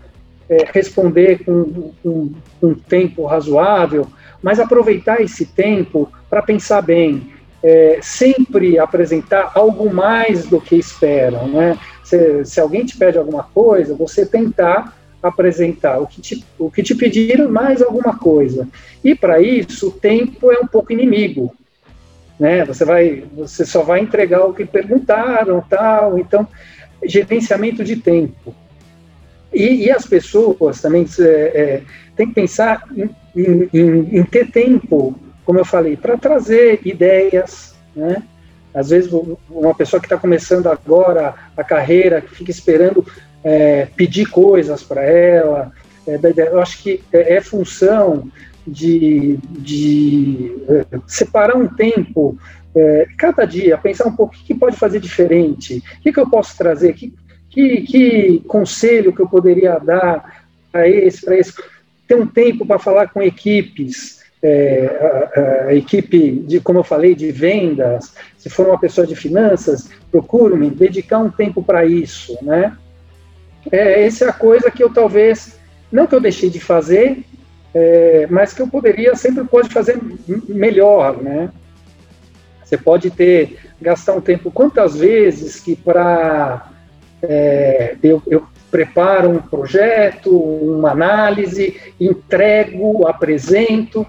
é, 0.48 0.64
responder 0.72 1.44
com, 1.44 1.92
com, 2.02 2.32
um 2.62 2.74
tempo 2.74 3.26
razoável, 3.26 4.06
mas 4.40 4.60
aproveitar 4.60 5.20
esse 5.20 5.46
tempo 5.46 6.10
para 6.30 6.42
pensar 6.42 6.82
bem. 6.82 7.32
É, 7.62 8.00
sempre 8.02 8.78
apresentar 8.78 9.52
algo 9.54 9.92
mais 9.92 10.46
do 10.46 10.60
que 10.60 10.74
esperam. 10.74 11.46
Né? 11.48 11.78
Se, 12.02 12.44
se 12.44 12.60
alguém 12.60 12.84
te 12.84 12.96
pede 12.96 13.18
alguma 13.18 13.44
coisa, 13.44 13.94
você 13.94 14.26
tentar 14.26 14.96
apresentar 15.22 16.00
o 16.00 16.06
que 16.06 16.20
te, 16.20 16.44
o 16.58 16.68
que 16.68 16.82
te 16.82 16.94
pediram 16.94 17.48
mais 17.48 17.80
alguma 17.80 18.18
coisa. 18.18 18.66
E 19.04 19.14
para 19.14 19.40
isso, 19.40 19.88
o 19.88 19.92
tempo 19.92 20.50
é 20.50 20.58
um 20.58 20.66
pouco 20.66 20.92
inimigo 20.92 21.54
né? 22.42 22.64
Você 22.64 22.84
vai, 22.84 23.22
você 23.36 23.64
só 23.64 23.82
vai 23.82 24.00
entregar 24.00 24.44
o 24.44 24.52
que 24.52 24.64
perguntaram, 24.64 25.60
tal. 25.70 26.18
Então, 26.18 26.46
gerenciamento 27.04 27.84
de 27.84 27.94
tempo. 27.94 28.52
E, 29.54 29.84
e 29.84 29.90
as 29.92 30.04
pessoas 30.04 30.80
também 30.80 31.06
é, 31.20 31.22
é, 31.22 31.82
tem 32.16 32.26
que 32.26 32.34
pensar 32.34 32.82
em, 32.96 33.08
em, 33.72 34.18
em, 34.18 34.24
ter 34.24 34.50
tempo, 34.50 35.14
como 35.44 35.58
eu 35.58 35.64
falei, 35.64 35.96
para 35.96 36.16
trazer 36.16 36.80
ideias, 36.84 37.74
né? 37.94 38.22
Às 38.74 38.88
vezes 38.88 39.12
uma 39.50 39.74
pessoa 39.74 40.00
que 40.00 40.06
está 40.06 40.16
começando 40.16 40.66
agora 40.66 41.34
a 41.56 41.62
carreira, 41.62 42.22
que 42.22 42.34
fica 42.34 42.50
esperando 42.50 43.04
é, 43.44 43.86
pedir 43.94 44.26
coisas 44.26 44.82
para 44.82 45.02
ela, 45.02 45.72
é, 46.06 46.18
eu 46.50 46.60
acho 46.60 46.82
que 46.82 47.02
é, 47.12 47.34
é 47.34 47.40
função 47.40 48.30
de, 48.66 49.38
de 49.50 50.56
é, 50.68 50.98
separar 51.06 51.56
um 51.56 51.68
tempo 51.68 52.38
é, 52.74 53.06
cada 53.18 53.44
dia, 53.44 53.76
pensar 53.76 54.06
um 54.06 54.16
pouco 54.16 54.34
o 54.34 54.38
que 54.38 54.54
pode 54.54 54.76
fazer 54.76 55.00
diferente, 55.00 55.82
o 55.98 56.02
que, 56.02 56.12
que 56.12 56.20
eu 56.20 56.30
posso 56.30 56.56
trazer, 56.56 56.94
que, 56.94 57.12
que, 57.50 57.82
que 57.82 58.42
conselho 58.46 59.12
que 59.12 59.20
eu 59.20 59.28
poderia 59.28 59.78
dar 59.78 60.44
para 60.70 60.88
esse, 60.88 61.24
para 61.24 61.36
esse. 61.36 61.52
Ter 62.08 62.14
um 62.14 62.26
tempo 62.26 62.66
para 62.66 62.78
falar 62.78 63.08
com 63.08 63.22
equipes, 63.22 64.21
é, 64.42 65.30
a, 65.36 65.66
a, 65.68 65.74
equipe 65.74 66.32
de, 66.46 66.60
como 66.60 66.80
eu 66.80 66.84
falei, 66.84 67.14
de 67.14 67.30
vendas, 67.30 68.12
se 68.36 68.50
for 68.50 68.66
uma 68.66 68.78
pessoa 68.78 69.06
de 69.06 69.14
finanças, 69.14 69.88
procure-me 70.10 70.68
dedicar 70.70 71.18
um 71.18 71.30
tempo 71.30 71.62
para 71.62 71.84
isso, 71.86 72.36
né? 72.42 72.76
É, 73.70 74.04
essa 74.04 74.24
é 74.24 74.28
a 74.28 74.32
coisa 74.32 74.70
que 74.70 74.82
eu 74.82 74.92
talvez, 74.92 75.58
não 75.90 76.06
que 76.06 76.14
eu 76.14 76.20
deixei 76.20 76.50
de 76.50 76.58
fazer, 76.58 77.24
é, 77.72 78.26
mas 78.28 78.52
que 78.52 78.60
eu 78.60 78.66
poderia, 78.66 79.14
sempre 79.14 79.44
pode 79.44 79.68
fazer 79.68 80.00
melhor, 80.48 81.22
né? 81.22 81.50
Você 82.64 82.76
pode 82.76 83.10
ter, 83.10 83.58
gastar 83.80 84.14
um 84.14 84.20
tempo, 84.20 84.50
quantas 84.50 84.96
vezes 84.96 85.60
que 85.60 85.76
para, 85.76 86.68
é, 87.22 87.96
eu, 88.02 88.20
eu 88.26 88.46
preparo 88.72 89.30
um 89.30 89.38
projeto, 89.38 90.36
uma 90.36 90.90
análise, 90.90 91.80
entrego, 92.00 93.06
apresento, 93.06 94.04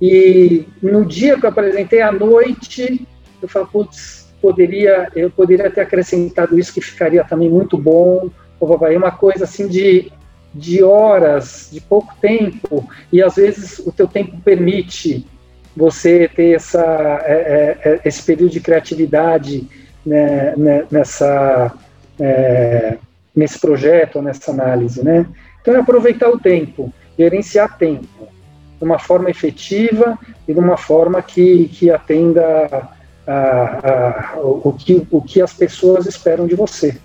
e 0.00 0.66
no 0.80 1.04
dia 1.04 1.38
que 1.38 1.46
eu 1.46 1.50
apresentei 1.50 2.02
à 2.02 2.12
noite, 2.12 3.06
eu 3.40 3.48
falo, 3.48 3.66
putz, 3.66 4.32
poderia, 4.40 5.08
eu 5.16 5.30
poderia 5.30 5.70
ter 5.70 5.80
acrescentado 5.80 6.56
isso 6.58 6.72
que 6.72 6.80
ficaria 6.80 7.24
também 7.24 7.48
muito 7.48 7.76
bom, 7.76 8.30
vai 8.60 8.96
uma 8.96 9.10
coisa 9.10 9.42
assim 9.42 9.66
de 9.66 10.12
de 10.54 10.82
horas, 10.82 11.70
de 11.72 11.80
pouco 11.80 12.14
tempo, 12.20 12.86
e 13.10 13.22
às 13.22 13.36
vezes 13.36 13.78
o 13.78 13.90
teu 13.90 14.06
tempo 14.06 14.36
permite 14.44 15.26
você 15.74 16.28
ter 16.28 16.56
essa, 16.56 17.22
é, 17.24 17.78
é, 17.82 17.88
é 17.88 18.00
esse 18.04 18.22
período 18.22 18.52
de 18.52 18.60
criatividade 18.60 19.66
né, 20.04 20.54
né, 20.56 20.84
nessa, 20.90 21.72
é, 22.20 22.98
nesse 23.34 23.58
projeto, 23.58 24.20
nessa 24.20 24.50
análise. 24.50 25.04
Né? 25.04 25.26
Então, 25.60 25.74
é 25.74 25.78
aproveitar 25.78 26.28
o 26.28 26.38
tempo, 26.38 26.92
gerenciar 27.18 27.76
tempo, 27.78 28.28
de 28.78 28.84
uma 28.84 28.98
forma 28.98 29.30
efetiva 29.30 30.18
e 30.46 30.52
de 30.52 30.58
uma 30.58 30.76
forma 30.76 31.22
que, 31.22 31.68
que 31.68 31.90
atenda 31.90 32.90
a, 33.26 33.32
a, 33.32 34.40
o, 34.40 34.72
que, 34.72 35.06
o 35.10 35.22
que 35.22 35.40
as 35.40 35.52
pessoas 35.52 36.06
esperam 36.06 36.46
de 36.46 36.54
você. 36.54 36.98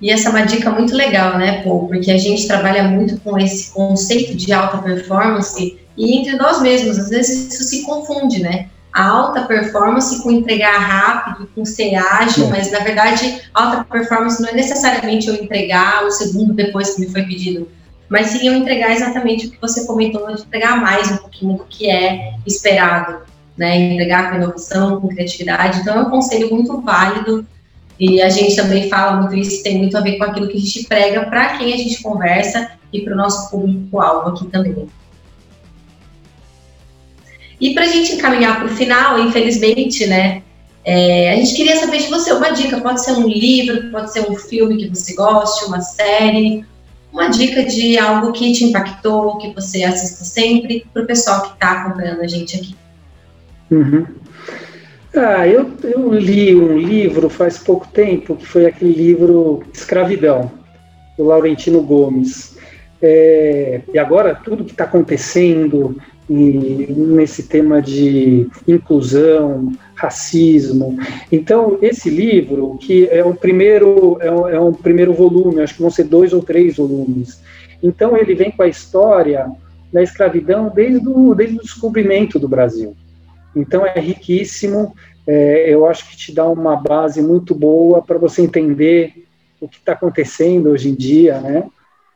E 0.00 0.10
essa 0.10 0.28
é 0.28 0.30
uma 0.30 0.46
dica 0.46 0.70
muito 0.70 0.94
legal, 0.94 1.36
né, 1.36 1.62
Paul? 1.62 1.86
Porque 1.86 2.10
a 2.10 2.16
gente 2.16 2.46
trabalha 2.46 2.84
muito 2.84 3.20
com 3.20 3.38
esse 3.38 3.70
conceito 3.70 4.34
de 4.34 4.50
alta 4.50 4.78
performance 4.78 5.78
e 5.96 6.18
entre 6.18 6.36
nós 6.36 6.62
mesmos, 6.62 6.98
às 6.98 7.10
vezes 7.10 7.52
isso 7.52 7.64
se 7.64 7.82
confunde, 7.82 8.42
né? 8.42 8.70
Alta 8.92 9.42
performance 9.42 10.22
com 10.22 10.30
entregar 10.30 10.78
rápido, 10.78 11.48
com 11.54 11.64
ser 11.64 11.94
ágil, 11.94 12.48
mas 12.48 12.72
na 12.72 12.80
verdade, 12.80 13.40
alta 13.54 13.84
performance 13.84 14.42
não 14.42 14.48
é 14.48 14.52
necessariamente 14.52 15.28
eu 15.28 15.34
entregar 15.34 16.04
o 16.04 16.10
segundo 16.10 16.52
depois 16.52 16.94
que 16.94 17.02
me 17.02 17.08
foi 17.08 17.22
pedido, 17.22 17.68
mas 18.08 18.28
sim 18.28 18.48
eu 18.48 18.54
entregar 18.54 18.90
exatamente 18.90 19.46
o 19.46 19.50
que 19.52 19.60
você 19.60 19.86
comentou, 19.86 20.26
de 20.34 20.42
entregar 20.42 20.80
mais 20.80 21.10
um 21.12 21.18
pouquinho 21.18 21.58
do 21.58 21.64
que 21.64 21.88
é 21.88 22.34
esperado, 22.44 23.18
né? 23.56 23.78
Entregar 23.78 24.30
com 24.30 24.36
inovação, 24.36 25.00
com 25.00 25.08
criatividade. 25.08 25.80
Então, 25.80 25.96
é 25.96 26.02
um 26.02 26.10
conselho 26.10 26.52
muito 26.52 26.80
válido 26.80 27.46
e 27.98 28.20
a 28.20 28.28
gente 28.28 28.56
também 28.56 28.88
fala 28.88 29.20
muito 29.20 29.36
isso, 29.36 29.62
tem 29.62 29.78
muito 29.78 29.96
a 29.96 30.00
ver 30.00 30.16
com 30.18 30.24
aquilo 30.24 30.48
que 30.48 30.56
a 30.56 30.60
gente 30.60 30.84
prega 30.84 31.26
para 31.26 31.58
quem 31.58 31.72
a 31.72 31.76
gente 31.76 32.02
conversa 32.02 32.72
e 32.92 33.02
para 33.02 33.12
o 33.12 33.16
nosso 33.16 33.50
público-alvo 33.50 34.30
aqui 34.30 34.46
também. 34.46 34.88
E 37.60 37.74
para 37.74 37.84
a 37.84 37.88
gente 37.88 38.14
encaminhar 38.14 38.56
para 38.56 38.66
o 38.66 38.76
final, 38.76 39.18
infelizmente, 39.18 40.06
né, 40.06 40.42
é, 40.84 41.32
a 41.32 41.36
gente 41.36 41.54
queria 41.54 41.76
saber 41.76 41.98
de 41.98 42.08
você 42.08 42.32
uma 42.32 42.50
dica, 42.50 42.80
pode 42.80 43.04
ser 43.04 43.12
um 43.12 43.28
livro, 43.28 43.90
pode 43.90 44.12
ser 44.12 44.30
um 44.30 44.34
filme 44.34 44.78
que 44.78 44.88
você 44.88 45.14
goste, 45.14 45.66
uma 45.66 45.80
série, 45.80 46.64
uma 47.12 47.28
dica 47.28 47.64
de 47.64 47.98
algo 47.98 48.32
que 48.32 48.52
te 48.52 48.64
impactou, 48.64 49.36
que 49.38 49.52
você 49.52 49.84
assista 49.84 50.24
sempre, 50.24 50.86
para 50.92 51.02
o 51.02 51.06
pessoal 51.06 51.42
que 51.42 51.52
está 51.54 51.72
acompanhando 51.72 52.22
a 52.22 52.26
gente 52.26 52.56
aqui. 52.56 52.74
Uhum. 53.70 54.06
Ah, 55.14 55.46
eu, 55.46 55.70
eu 55.82 56.14
li 56.14 56.54
um 56.54 56.78
livro 56.78 57.28
faz 57.28 57.58
pouco 57.58 57.86
tempo, 57.88 58.36
que 58.36 58.46
foi 58.46 58.66
aquele 58.66 58.92
livro 58.92 59.62
Escravidão, 59.74 60.50
do 61.18 61.24
Laurentino 61.24 61.82
Gomes. 61.82 62.56
É, 63.02 63.80
e 63.92 63.98
agora 63.98 64.34
tudo 64.34 64.64
que 64.64 64.72
está 64.72 64.84
acontecendo 64.84 66.00
e, 66.30 66.92
nesse 66.92 67.42
tema 67.42 67.82
de 67.82 68.48
inclusão, 68.68 69.72
racismo. 69.96 70.96
Então, 71.32 71.76
esse 71.82 72.08
livro, 72.08 72.78
que 72.80 73.08
é 73.08 73.24
o 73.24 73.34
primeiro, 73.34 74.16
é 74.20 74.30
um, 74.30 74.48
é 74.48 74.60
um 74.60 74.72
primeiro 74.72 75.12
volume, 75.12 75.60
acho 75.60 75.74
que 75.74 75.82
vão 75.82 75.90
ser 75.90 76.04
dois 76.04 76.32
ou 76.32 76.40
três 76.40 76.76
volumes. 76.76 77.42
Então, 77.82 78.16
ele 78.16 78.36
vem 78.36 78.52
com 78.52 78.62
a 78.62 78.68
história 78.68 79.50
da 79.92 80.02
escravidão 80.02 80.70
desde 80.72 81.08
o, 81.08 81.34
desde 81.34 81.56
o 81.56 81.62
descobrimento 81.62 82.38
do 82.38 82.48
Brasil. 82.48 82.96
Então 83.54 83.84
é 83.84 83.98
riquíssimo, 83.98 84.94
é, 85.26 85.68
eu 85.68 85.84
acho 85.86 86.08
que 86.08 86.16
te 86.16 86.32
dá 86.32 86.48
uma 86.48 86.76
base 86.76 87.20
muito 87.20 87.54
boa 87.54 88.00
para 88.00 88.18
você 88.18 88.42
entender 88.42 89.26
o 89.60 89.68
que 89.68 89.78
está 89.78 89.92
acontecendo 89.92 90.70
hoje 90.70 90.88
em 90.88 90.94
dia, 90.94 91.40
né? 91.40 91.64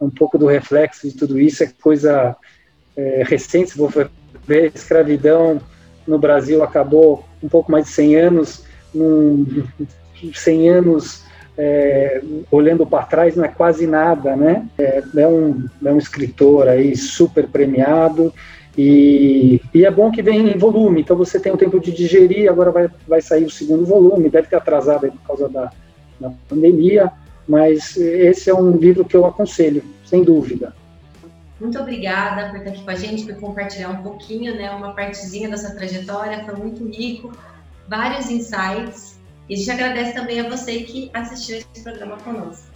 Um 0.00 0.10
pouco 0.10 0.38
do 0.38 0.46
reflexo 0.46 1.08
de 1.08 1.16
tudo 1.16 1.40
isso 1.40 1.64
é 1.64 1.72
coisa 1.82 2.36
é, 2.96 3.22
recente, 3.26 3.70
se 3.70 3.76
for 3.76 4.10
ver, 4.46 4.64
a 4.64 4.76
escravidão 4.76 5.60
no 6.06 6.18
Brasil 6.18 6.62
acabou 6.62 7.24
um 7.42 7.48
pouco 7.48 7.70
mais 7.70 7.86
de 7.86 7.92
100 7.92 8.16
anos, 8.16 8.64
num, 8.94 9.64
100 10.32 10.68
anos 10.68 11.24
é, 11.56 12.20
olhando 12.50 12.84
para 12.86 13.04
trás 13.04 13.36
não 13.36 13.44
é 13.44 13.48
quase 13.48 13.86
nada, 13.86 14.34
né? 14.34 14.66
É, 14.78 15.02
é, 15.16 15.26
um, 15.26 15.66
é 15.84 15.92
um 15.92 15.98
escritor 15.98 16.68
aí 16.68 16.96
super 16.96 17.46
premiado 17.46 18.32
e, 18.76 19.60
e, 19.72 19.84
é 19.84 19.90
bom 19.90 20.10
que 20.10 20.20
vem 20.20 20.50
em 20.50 20.58
volume, 20.58 21.00
então 21.00 21.16
você 21.16 21.38
tem 21.38 21.52
o 21.52 21.56
tempo 21.56 21.78
de 21.78 21.92
digerir, 21.92 22.50
agora 22.50 22.72
vai, 22.72 22.90
vai 23.06 23.22
sair 23.22 23.44
o 23.44 23.50
segundo 23.50 23.86
volume, 23.86 24.28
deve 24.28 24.48
ter 24.48 24.56
atrasado 24.56 25.06
por 25.12 25.26
causa 25.26 25.48
da, 25.48 25.70
da 26.18 26.32
pandemia, 26.48 27.12
mas 27.46 27.96
esse 27.96 28.50
é 28.50 28.54
um 28.54 28.72
livro 28.72 29.04
que 29.04 29.16
eu 29.16 29.26
aconselho, 29.26 29.84
sem 30.04 30.24
dúvida. 30.24 30.74
Muito 31.60 31.78
obrigada 31.78 32.50
por 32.50 32.58
estar 32.58 32.70
aqui 32.70 32.84
com 32.84 32.90
a 32.90 32.96
gente, 32.96 33.24
por 33.26 33.40
compartilhar 33.40 33.90
um 33.90 34.02
pouquinho, 34.02 34.56
né, 34.56 34.70
uma 34.72 34.92
partezinha 34.92 35.48
dessa 35.48 35.74
trajetória, 35.74 36.44
foi 36.44 36.56
muito 36.56 36.84
rico, 36.88 37.32
vários 37.88 38.28
insights, 38.28 39.20
e 39.48 39.54
a 39.54 39.56
gente 39.56 39.70
agradece 39.70 40.14
também 40.14 40.40
a 40.40 40.48
você 40.48 40.80
que 40.82 41.10
assistiu 41.14 41.58
esse 41.58 41.82
programa 41.82 42.16
conosco. 42.18 42.73